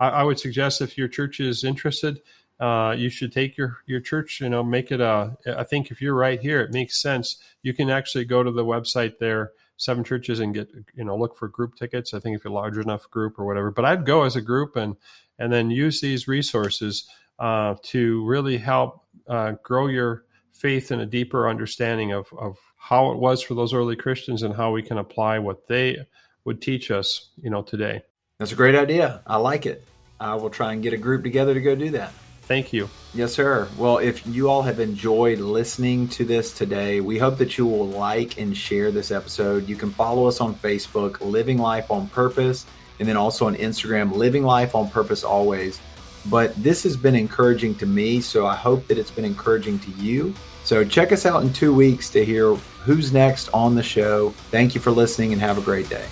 I, 0.00 0.08
I, 0.08 0.22
would 0.22 0.38
suggest 0.38 0.80
if 0.80 0.98
your 0.98 1.08
church 1.08 1.40
is 1.40 1.62
interested, 1.62 2.20
uh, 2.58 2.94
you 2.96 3.10
should 3.10 3.32
take 3.32 3.56
your 3.56 3.78
your 3.86 4.00
church. 4.00 4.40
You 4.40 4.48
know, 4.48 4.62
make 4.62 4.90
it 4.90 5.00
a. 5.00 5.36
I 5.46 5.64
think 5.64 5.90
if 5.90 6.00
you're 6.00 6.14
right 6.14 6.40
here, 6.40 6.60
it 6.60 6.72
makes 6.72 7.00
sense. 7.00 7.38
You 7.62 7.74
can 7.74 7.90
actually 7.90 8.24
go 8.24 8.42
to 8.42 8.50
the 8.50 8.64
website 8.64 9.18
there, 9.18 9.52
seven 9.76 10.04
churches, 10.04 10.40
and 10.40 10.54
get 10.54 10.70
you 10.94 11.04
know 11.04 11.16
look 11.16 11.36
for 11.36 11.48
group 11.48 11.76
tickets. 11.76 12.14
I 12.14 12.18
think 12.18 12.36
if 12.36 12.44
you're 12.44 12.52
a 12.52 12.54
large 12.54 12.78
enough 12.78 13.08
group 13.10 13.38
or 13.38 13.44
whatever. 13.44 13.70
But 13.70 13.84
I'd 13.84 14.06
go 14.06 14.24
as 14.24 14.36
a 14.36 14.42
group 14.42 14.76
and 14.76 14.96
and 15.38 15.52
then 15.52 15.70
use 15.70 16.00
these 16.00 16.26
resources 16.26 17.08
uh, 17.38 17.74
to 17.82 18.24
really 18.24 18.58
help 18.58 19.04
uh, 19.28 19.52
grow 19.62 19.86
your 19.86 20.24
faith 20.54 20.90
and 20.90 21.02
a 21.02 21.06
deeper 21.06 21.48
understanding 21.48 22.12
of, 22.12 22.32
of 22.38 22.56
how 22.76 23.10
it 23.12 23.18
was 23.18 23.42
for 23.42 23.54
those 23.54 23.74
early 23.74 23.96
Christians 23.96 24.42
and 24.42 24.54
how 24.54 24.70
we 24.70 24.82
can 24.82 24.98
apply 24.98 25.38
what 25.38 25.66
they 25.68 25.98
would 26.44 26.62
teach 26.62 26.90
us, 26.90 27.30
you 27.36 27.50
know, 27.50 27.62
today. 27.62 28.02
That's 28.38 28.52
a 28.52 28.56
great 28.56 28.74
idea. 28.74 29.22
I 29.26 29.36
like 29.36 29.66
it. 29.66 29.84
I 30.20 30.34
will 30.36 30.50
try 30.50 30.72
and 30.72 30.82
get 30.82 30.92
a 30.92 30.96
group 30.96 31.22
together 31.22 31.54
to 31.54 31.60
go 31.60 31.74
do 31.74 31.90
that. 31.90 32.12
Thank 32.42 32.72
you. 32.74 32.90
Yes, 33.14 33.32
sir. 33.32 33.68
Well, 33.78 33.98
if 33.98 34.26
you 34.26 34.50
all 34.50 34.60
have 34.62 34.78
enjoyed 34.78 35.38
listening 35.38 36.08
to 36.08 36.26
this 36.26 36.52
today, 36.52 37.00
we 37.00 37.18
hope 37.18 37.38
that 37.38 37.56
you 37.56 37.66
will 37.66 37.88
like 37.88 38.38
and 38.38 38.54
share 38.54 38.90
this 38.90 39.10
episode. 39.10 39.66
You 39.66 39.76
can 39.76 39.90
follow 39.90 40.26
us 40.28 40.42
on 40.42 40.54
Facebook, 40.54 41.20
Living 41.22 41.56
Life 41.56 41.90
on 41.90 42.06
Purpose, 42.08 42.66
and 43.00 43.08
then 43.08 43.16
also 43.16 43.46
on 43.46 43.56
Instagram, 43.56 44.12
Living 44.12 44.42
Life 44.42 44.74
on 44.74 44.90
Purpose 44.90 45.24
Always. 45.24 45.80
But 46.26 46.54
this 46.62 46.82
has 46.84 46.96
been 46.96 47.14
encouraging 47.14 47.74
to 47.76 47.86
me, 47.86 48.20
so 48.20 48.46
I 48.46 48.54
hope 48.54 48.86
that 48.88 48.98
it's 48.98 49.10
been 49.10 49.24
encouraging 49.24 49.78
to 49.80 49.90
you. 49.92 50.34
So 50.64 50.84
check 50.84 51.12
us 51.12 51.26
out 51.26 51.42
in 51.42 51.52
two 51.52 51.74
weeks 51.74 52.08
to 52.10 52.24
hear 52.24 52.54
who's 52.54 53.12
next 53.12 53.48
on 53.52 53.74
the 53.74 53.82
show. 53.82 54.30
Thank 54.50 54.74
you 54.74 54.80
for 54.80 54.90
listening 54.90 55.32
and 55.32 55.40
have 55.40 55.58
a 55.58 55.62
great 55.62 55.88
day. 55.88 56.06